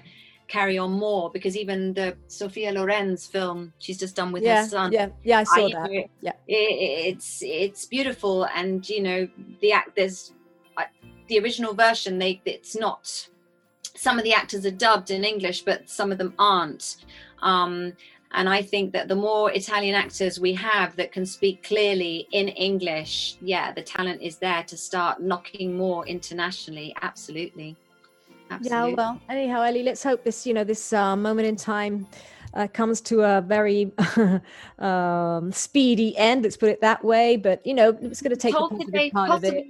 carry 0.52 0.78
on 0.78 0.92
more 0.92 1.32
because 1.32 1.56
even 1.56 1.94
the 1.94 2.16
Sophia 2.28 2.74
Loren's 2.74 3.26
film 3.26 3.72
she's 3.80 3.98
just 3.98 4.18
done 4.18 4.34
with 4.34 4.44
yeah, 4.44 4.64
her 4.64 4.68
son. 4.68 4.92
Yeah, 4.92 5.08
yeah, 5.24 5.40
I 5.40 5.44
saw 5.44 5.68
I, 5.68 5.72
that. 5.72 5.92
It, 5.92 6.12
yeah, 6.20 6.34
it, 6.48 7.16
it's 7.16 7.42
it's 7.42 7.86
beautiful, 7.86 8.46
and 8.54 8.88
you 8.88 9.02
know 9.02 9.28
the 9.62 9.72
act. 9.72 9.96
There's 9.96 10.34
the 11.32 11.40
original 11.40 11.74
version. 11.74 12.20
They 12.20 12.42
it's 12.46 12.76
not. 12.76 13.28
Some 13.96 14.18
of 14.18 14.24
the 14.24 14.34
actors 14.34 14.66
are 14.66 14.72
dubbed 14.72 15.10
in 15.12 15.24
English, 15.24 15.62
but 15.62 15.90
some 15.90 16.12
of 16.12 16.18
them 16.18 16.34
aren't. 16.38 16.98
Um, 17.42 17.94
and 18.34 18.48
I 18.48 18.62
think 18.62 18.94
that 18.94 19.08
the 19.08 19.16
more 19.16 19.52
Italian 19.52 19.96
actors 19.96 20.40
we 20.40 20.54
have 20.54 20.96
that 20.96 21.12
can 21.12 21.26
speak 21.26 21.64
clearly 21.64 22.28
in 22.32 22.48
English, 22.50 23.38
yeah, 23.42 23.72
the 23.74 23.82
talent 23.82 24.22
is 24.22 24.38
there 24.38 24.64
to 24.64 24.78
start 24.78 25.22
knocking 25.22 25.76
more 25.76 26.06
internationally. 26.08 26.96
Absolutely. 27.02 27.76
Absolutely. 28.50 28.90
Yeah, 28.92 28.96
well, 28.96 29.22
anyhow, 29.30 29.62
Ellie, 29.62 29.84
let's 29.84 30.04
hope 30.04 30.24
this, 30.24 30.46
you 30.46 30.54
know, 30.54 30.64
this 30.64 30.94
uh, 30.94 31.16
moment 31.16 31.48
in 31.48 31.56
time 31.56 32.08
uh, 32.54 32.68
comes 32.68 33.02
to 33.02 33.22
a 33.22 33.42
very 33.42 33.92
um, 34.80 35.52
speedy 35.52 36.18
end. 36.18 36.44
Let's 36.44 36.58
put 36.58 36.70
it 36.70 36.82
that 36.82 37.04
way. 37.04 37.38
But 37.38 37.66
you 37.66 37.74
know, 37.74 37.98
it's 38.02 38.22
going 38.22 38.36
to 38.36 38.38
take 38.38 38.56
a 38.56 38.60
positive 38.60 39.12
part 39.14 39.32
of 39.32 39.44
it. 39.44 39.68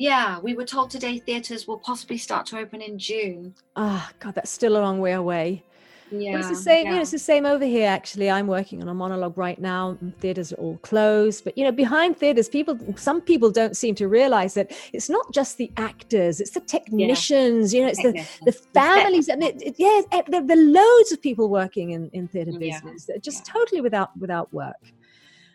Yeah, 0.00 0.38
we 0.38 0.54
were 0.54 0.64
told 0.64 0.90
today 0.90 1.18
theatres 1.18 1.68
will 1.68 1.76
possibly 1.76 2.16
start 2.16 2.46
to 2.46 2.58
open 2.58 2.80
in 2.80 2.98
June. 2.98 3.54
Ah, 3.76 4.08
oh, 4.10 4.16
God, 4.18 4.34
that's 4.34 4.50
still 4.50 4.78
a 4.78 4.80
long 4.80 4.98
way 4.98 5.12
away. 5.12 5.62
Yeah, 6.10 6.38
it's 6.38 6.48
the 6.48 6.54
same. 6.54 6.86
Yeah. 6.86 6.92
You 6.92 6.96
know, 6.96 7.02
it's 7.02 7.10
the 7.10 7.18
same 7.18 7.44
over 7.44 7.66
here. 7.66 7.86
Actually, 7.86 8.30
I'm 8.30 8.46
working 8.46 8.80
on 8.80 8.88
a 8.88 8.94
monologue 8.94 9.36
right 9.36 9.60
now. 9.60 9.98
Theaters 10.20 10.54
are 10.54 10.56
all 10.56 10.78
closed, 10.78 11.44
but 11.44 11.56
you 11.58 11.64
know, 11.64 11.70
behind 11.70 12.16
theaters, 12.16 12.48
people, 12.48 12.78
some 12.96 13.20
people 13.20 13.50
don't 13.50 13.76
seem 13.76 13.94
to 13.96 14.08
realize 14.08 14.54
that 14.54 14.72
it's 14.94 15.10
not 15.10 15.34
just 15.34 15.58
the 15.58 15.70
actors; 15.76 16.40
it's 16.40 16.52
the 16.52 16.60
technicians. 16.60 17.74
Yeah. 17.74 17.80
You 17.80 17.84
know, 17.84 17.90
it's 17.90 18.02
the 18.02 18.26
the 18.46 18.52
families, 18.52 19.28
and 19.28 19.44
it, 19.44 19.60
it, 19.60 19.74
yeah, 19.76 20.00
there, 20.28 20.40
there, 20.42 20.58
are 20.58 20.62
loads 20.62 21.12
of 21.12 21.20
people 21.20 21.50
working 21.50 21.90
in 21.90 22.08
in 22.14 22.26
theater 22.26 22.58
business 22.58 23.04
that 23.04 23.16
are 23.16 23.20
just 23.20 23.44
totally 23.44 23.82
without 23.82 24.16
without 24.18 24.50
work. 24.50 24.94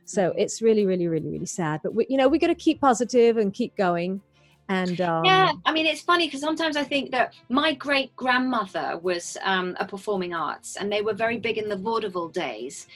So 0.05 0.33
it's 0.37 0.61
really, 0.61 0.85
really, 0.85 1.07
really, 1.07 1.29
really 1.29 1.47
sad. 1.47 1.81
But 1.81 1.95
we, 1.95 2.05
you 2.09 2.17
know, 2.17 2.27
we 2.27 2.37
got 2.37 2.47
to 2.47 2.55
keep 2.55 2.79
positive 2.79 3.37
and 3.37 3.51
keep 3.51 3.75
going 3.75 4.21
and 4.69 4.99
um, 5.01 5.23
yeah 5.23 5.51
i 5.65 5.71
mean 5.71 5.85
it's 5.85 6.01
funny 6.01 6.27
because 6.27 6.41
sometimes 6.41 6.75
i 6.75 6.83
think 6.83 7.11
that 7.11 7.33
my 7.49 7.73
great 7.73 8.15
grandmother 8.15 8.99
was 9.01 9.37
um, 9.43 9.75
a 9.79 9.85
performing 9.85 10.33
arts 10.33 10.75
and 10.75 10.91
they 10.91 11.01
were 11.01 11.13
very 11.13 11.37
big 11.37 11.57
in 11.57 11.69
the 11.69 11.75
vaudeville 11.75 12.29
days. 12.29 12.87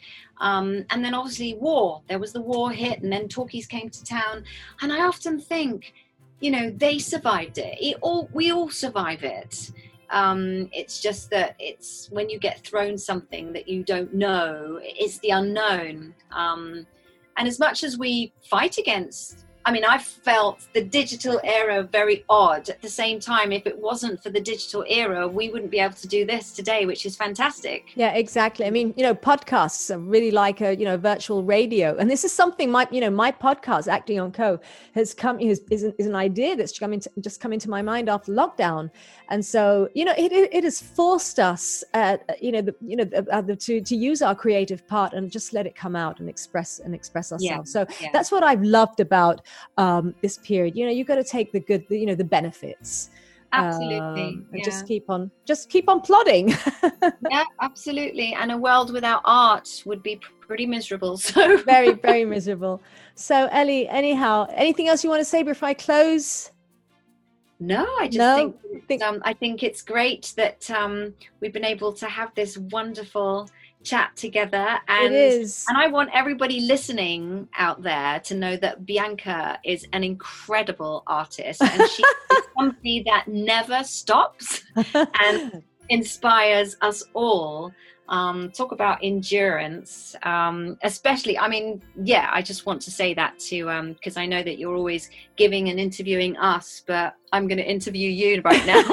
Um, 0.41 0.85
and 0.89 1.03
then 1.03 1.13
obviously 1.13 1.55
war 1.55 2.01
there 2.07 2.19
was 2.19 2.31
the 2.31 2.41
war 2.41 2.71
hit 2.71 3.01
and 3.01 3.11
then 3.11 3.27
talkies 3.27 3.67
came 3.67 3.89
to 3.89 4.03
town. 4.03 4.43
And 4.81 4.91
i 4.91 5.01
often 5.01 5.39
think 5.39 5.93
you 6.39 6.51
know 6.51 6.71
they 6.71 6.99
survived 6.99 7.57
it, 7.57 7.77
it 7.79 7.97
all 8.01 8.29
we 8.33 8.51
all 8.51 8.69
survive 8.69 9.23
it. 9.23 9.71
Um, 10.11 10.69
it's 10.73 10.99
just 11.01 11.29
that 11.29 11.55
it's 11.59 12.09
when 12.09 12.29
you 12.31 12.39
get 12.39 12.65
thrown 12.65 12.97
something 12.97 13.53
that 13.53 13.67
you 13.67 13.83
don't 13.83 14.13
know 14.13 14.79
it's 14.81 15.19
the 15.19 15.31
unknown. 15.31 16.15
Um, 16.31 16.87
and 17.37 17.47
as 17.47 17.59
much 17.59 17.83
as 17.83 17.97
we 17.97 18.33
fight 18.49 18.77
against 18.77 19.45
I 19.65 19.71
mean, 19.71 19.85
I 19.85 19.97
felt 19.97 20.67
the 20.73 20.83
digital 20.83 21.39
era 21.43 21.83
very 21.83 22.23
odd. 22.29 22.69
At 22.69 22.81
the 22.81 22.89
same 22.89 23.19
time, 23.19 23.51
if 23.51 23.67
it 23.67 23.77
wasn't 23.77 24.21
for 24.23 24.29
the 24.29 24.39
digital 24.39 24.85
era, 24.87 25.27
we 25.27 25.49
wouldn't 25.49 25.69
be 25.69 25.79
able 25.79 25.95
to 25.95 26.07
do 26.07 26.25
this 26.25 26.51
today, 26.51 26.85
which 26.85 27.05
is 27.05 27.15
fantastic. 27.15 27.91
Yeah, 27.95 28.13
exactly. 28.13 28.65
I 28.65 28.69
mean, 28.69 28.93
you 28.95 29.03
know, 29.03 29.13
podcasts 29.13 29.93
are 29.93 29.99
really 29.99 30.31
like 30.31 30.61
a 30.61 30.75
you 30.75 30.85
know 30.85 30.97
virtual 30.97 31.43
radio, 31.43 31.95
and 31.97 32.09
this 32.09 32.23
is 32.23 32.31
something 32.31 32.71
my 32.71 32.87
you 32.89 33.01
know 33.01 33.09
my 33.09 33.31
podcast, 33.31 33.87
Acting 33.87 34.19
and 34.19 34.33
Co, 34.33 34.59
has 34.95 35.13
come 35.13 35.39
is 35.39 35.61
is 35.69 35.83
an, 35.83 35.93
is 35.97 36.07
an 36.07 36.15
idea 36.15 36.55
that's 36.55 36.77
coming 36.77 36.99
to, 37.01 37.09
just 37.19 37.39
come 37.39 37.53
into 37.53 37.69
my 37.69 37.81
mind 37.81 38.09
after 38.09 38.31
lockdown, 38.31 38.89
and 39.29 39.45
so 39.45 39.89
you 39.93 40.05
know 40.05 40.13
it 40.17 40.31
it, 40.31 40.53
it 40.53 40.63
has 40.63 40.81
forced 40.81 41.39
us, 41.39 41.83
uh, 41.93 42.17
you 42.41 42.51
know, 42.51 42.61
the, 42.61 42.75
you 42.81 42.95
know 42.95 43.09
uh, 43.31 43.41
the, 43.41 43.55
to 43.55 43.81
to 43.81 43.95
use 43.95 44.21
our 44.21 44.35
creative 44.35 44.87
part 44.87 45.13
and 45.13 45.29
just 45.29 45.53
let 45.53 45.67
it 45.67 45.75
come 45.75 45.95
out 45.95 46.19
and 46.19 46.29
express 46.29 46.79
and 46.79 46.95
express 46.95 47.31
ourselves. 47.31 47.75
Yeah. 47.75 47.85
So 47.85 47.93
yeah. 48.01 48.09
that's 48.13 48.31
what 48.31 48.43
I've 48.43 48.63
loved 48.63 48.99
about 48.99 49.41
um, 49.77 50.15
this 50.21 50.37
period. 50.39 50.75
You 50.75 50.85
know, 50.85 50.91
you've 50.91 51.07
got 51.07 51.15
to 51.15 51.23
take 51.23 51.51
the 51.51 51.59
good, 51.59 51.85
you 51.89 52.05
know, 52.05 52.15
the 52.15 52.23
benefits. 52.23 53.09
Absolutely. 53.51 54.21
Um, 54.21 54.45
yeah. 54.53 54.63
Just 54.63 54.87
keep 54.87 55.09
on, 55.09 55.31
just 55.45 55.69
keep 55.69 55.89
on 55.89 56.01
plodding. 56.01 56.49
yeah, 57.31 57.45
absolutely. 57.61 58.35
And 58.39 58.51
a 58.51 58.57
world 58.57 58.93
without 58.93 59.21
art 59.25 59.83
would 59.85 60.03
be 60.03 60.19
pretty 60.41 60.65
miserable. 60.65 61.17
So 61.29 61.57
very, 61.57 61.93
very 61.93 62.25
miserable. 62.25 62.81
So 63.15 63.47
Ellie, 63.51 63.87
anyhow, 63.87 64.47
anything 64.53 64.87
else 64.87 65.03
you 65.03 65.09
want 65.09 65.21
to 65.21 65.25
say 65.25 65.43
before 65.43 65.69
I 65.69 65.73
close? 65.73 66.51
No, 67.59 67.85
I 67.99 68.07
just 68.07 68.17
no? 68.17 68.53
think, 68.87 69.03
um, 69.03 69.21
I 69.23 69.33
think 69.33 69.63
it's 69.63 69.81
great 69.81 70.33
that 70.37 70.69
um, 70.71 71.13
we've 71.41 71.51
been 71.51 71.65
able 71.65 71.91
to 71.93 72.07
have 72.07 72.33
this 72.33 72.57
wonderful 72.57 73.49
chat 73.83 74.15
together 74.15 74.77
and 74.89 75.13
and 75.13 75.77
I 75.77 75.87
want 75.87 76.09
everybody 76.13 76.61
listening 76.61 77.47
out 77.57 77.81
there 77.81 78.19
to 78.21 78.35
know 78.35 78.57
that 78.57 78.85
Bianca 78.85 79.57
is 79.63 79.87
an 79.93 80.03
incredible 80.03 81.03
artist 81.07 81.61
and 81.61 81.89
she 81.89 82.03
is 82.31 82.43
somebody 82.57 83.03
that 83.05 83.27
never 83.27 83.83
stops 83.83 84.63
and 84.93 85.63
inspires 85.89 86.75
us 86.81 87.03
all 87.13 87.71
um, 88.09 88.51
talk 88.51 88.71
about 88.71 88.99
endurance 89.03 90.15
um, 90.23 90.77
especially 90.83 91.37
i 91.37 91.47
mean 91.47 91.81
yeah 92.03 92.29
i 92.33 92.41
just 92.41 92.65
want 92.65 92.81
to 92.81 92.91
say 92.91 93.13
that 93.13 93.37
to 93.39 93.65
because 93.93 94.17
um, 94.17 94.23
i 94.23 94.25
know 94.25 94.43
that 94.43 94.57
you're 94.57 94.75
always 94.75 95.09
giving 95.39 95.69
and 95.69 95.79
interviewing 95.79 96.37
us 96.37 96.83
but 96.85 97.15
I'm 97.31 97.47
going 97.47 97.57
to 97.57 97.69
interview 97.69 98.09
you 98.09 98.41
right 98.41 98.65
now. 98.65 98.83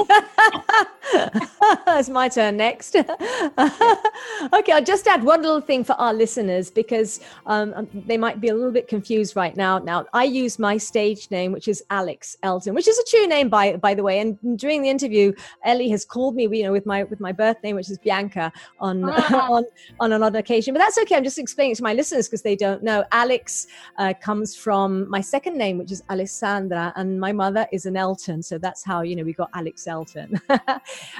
it's 1.97 2.09
my 2.09 2.29
turn 2.29 2.57
next. 2.57 2.95
okay, 2.95 4.71
I'll 4.71 4.83
just 4.83 5.07
add 5.07 5.23
one 5.23 5.41
little 5.41 5.61
thing 5.61 5.83
for 5.83 5.93
our 5.93 6.13
listeners 6.13 6.69
because 6.69 7.19
um, 7.45 7.73
um, 7.75 7.87
they 7.93 8.17
might 8.17 8.39
be 8.39 8.49
a 8.49 8.53
little 8.53 8.71
bit 8.71 8.87
confused 8.87 9.35
right 9.35 9.55
now. 9.55 9.79
Now, 9.79 10.05
I 10.13 10.25
use 10.25 10.59
my 10.59 10.77
stage 10.77 11.31
name, 11.31 11.51
which 11.51 11.67
is 11.67 11.83
Alex 11.89 12.37
Elton, 12.43 12.75
which 12.75 12.87
is 12.87 12.99
a 12.99 13.03
true 13.05 13.27
name 13.27 13.49
by 13.49 13.77
by 13.77 13.93
the 13.93 14.03
way. 14.03 14.19
And 14.19 14.37
during 14.57 14.81
the 14.81 14.89
interview, 14.89 15.33
Ellie 15.63 15.89
has 15.89 16.05
called 16.05 16.35
me, 16.35 16.47
you 16.51 16.63
know, 16.63 16.71
with 16.71 16.85
my 16.85 17.03
with 17.03 17.19
my 17.19 17.31
birth 17.31 17.57
name, 17.63 17.75
which 17.75 17.89
is 17.89 17.97
Bianca, 17.97 18.51
on 18.79 19.03
ah. 19.09 19.47
on 19.51 19.65
on 19.99 20.11
another 20.11 20.39
occasion. 20.39 20.73
But 20.73 20.79
that's 20.79 20.97
okay. 20.99 21.15
I'm 21.15 21.23
just 21.23 21.39
explaining 21.39 21.71
it 21.71 21.77
to 21.77 21.83
my 21.83 21.93
listeners 21.93 22.27
because 22.27 22.43
they 22.43 22.55
don't 22.55 22.83
know. 22.83 23.03
Alex 23.11 23.67
uh, 23.97 24.13
comes 24.21 24.55
from 24.55 25.09
my 25.09 25.21
second 25.21 25.57
name, 25.57 25.77
which 25.77 25.91
is 25.91 26.03
Alessandra, 26.43 26.93
and 26.95 27.19
my 27.19 27.31
mother 27.31 27.67
is 27.71 27.85
an 27.85 27.97
Elton. 27.97 28.41
So 28.43 28.57
that's 28.57 28.83
how, 28.83 29.01
you 29.01 29.15
know, 29.15 29.23
we 29.23 29.33
got 29.33 29.49
Alex 29.53 29.87
Elton. 29.87 30.39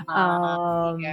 Ah, 0.09 0.89
um, 0.89 1.03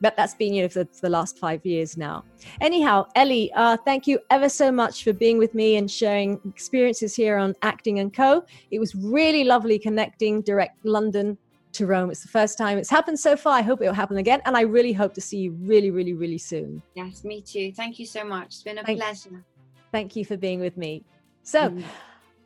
but 0.00 0.16
that's 0.16 0.34
been 0.34 0.54
you 0.54 0.62
know 0.62 0.68
for 0.68 0.84
the 1.02 1.08
last 1.10 1.38
five 1.38 1.64
years 1.66 1.96
now 1.96 2.24
anyhow 2.62 3.06
ellie 3.16 3.52
uh, 3.54 3.76
thank 3.84 4.06
you 4.06 4.18
ever 4.30 4.48
so 4.48 4.72
much 4.72 5.04
for 5.04 5.12
being 5.12 5.36
with 5.36 5.54
me 5.54 5.76
and 5.76 5.90
sharing 5.90 6.40
experiences 6.48 7.14
here 7.14 7.36
on 7.36 7.54
acting 7.62 7.98
and 7.98 8.14
co 8.14 8.42
it 8.70 8.78
was 8.78 8.94
really 8.94 9.44
lovely 9.44 9.78
connecting 9.78 10.40
direct 10.42 10.82
london 10.84 11.36
to 11.72 11.86
Rome. 11.86 12.10
It's 12.10 12.22
the 12.22 12.28
first 12.28 12.56
time 12.58 12.78
it's 12.78 12.90
happened 12.90 13.20
so 13.20 13.36
far. 13.36 13.52
I 13.58 13.62
hope 13.62 13.80
it'll 13.80 13.94
happen 13.94 14.16
again. 14.16 14.40
And 14.44 14.56
I 14.56 14.62
really 14.62 14.92
hope 14.92 15.14
to 15.14 15.20
see 15.20 15.38
you 15.38 15.52
really, 15.52 15.92
really, 15.92 16.14
really 16.14 16.38
soon. 16.38 16.82
Yes, 16.96 17.22
me 17.22 17.42
too. 17.42 17.70
Thank 17.72 18.00
you 18.00 18.06
so 18.06 18.24
much. 18.24 18.46
It's 18.46 18.62
been 18.64 18.78
a 18.78 18.82
Thank- 18.82 18.98
pleasure. 18.98 19.44
Thank 19.92 20.16
you 20.16 20.24
for 20.24 20.36
being 20.36 20.58
with 20.58 20.76
me. 20.76 21.04
So, 21.44 21.68
Mm. 21.70 21.84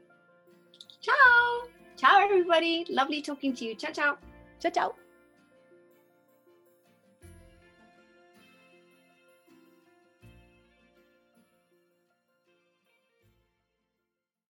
Ciao. 1.02 1.62
Ciao, 1.98 2.20
everybody. 2.24 2.88
Lovely 2.90 3.22
talking 3.22 3.54
to 3.56 3.66
you. 3.66 3.76
Ciao, 3.76 3.92
ciao. 3.92 4.18
Ciao, 4.60 4.72
ciao. 4.72 5.01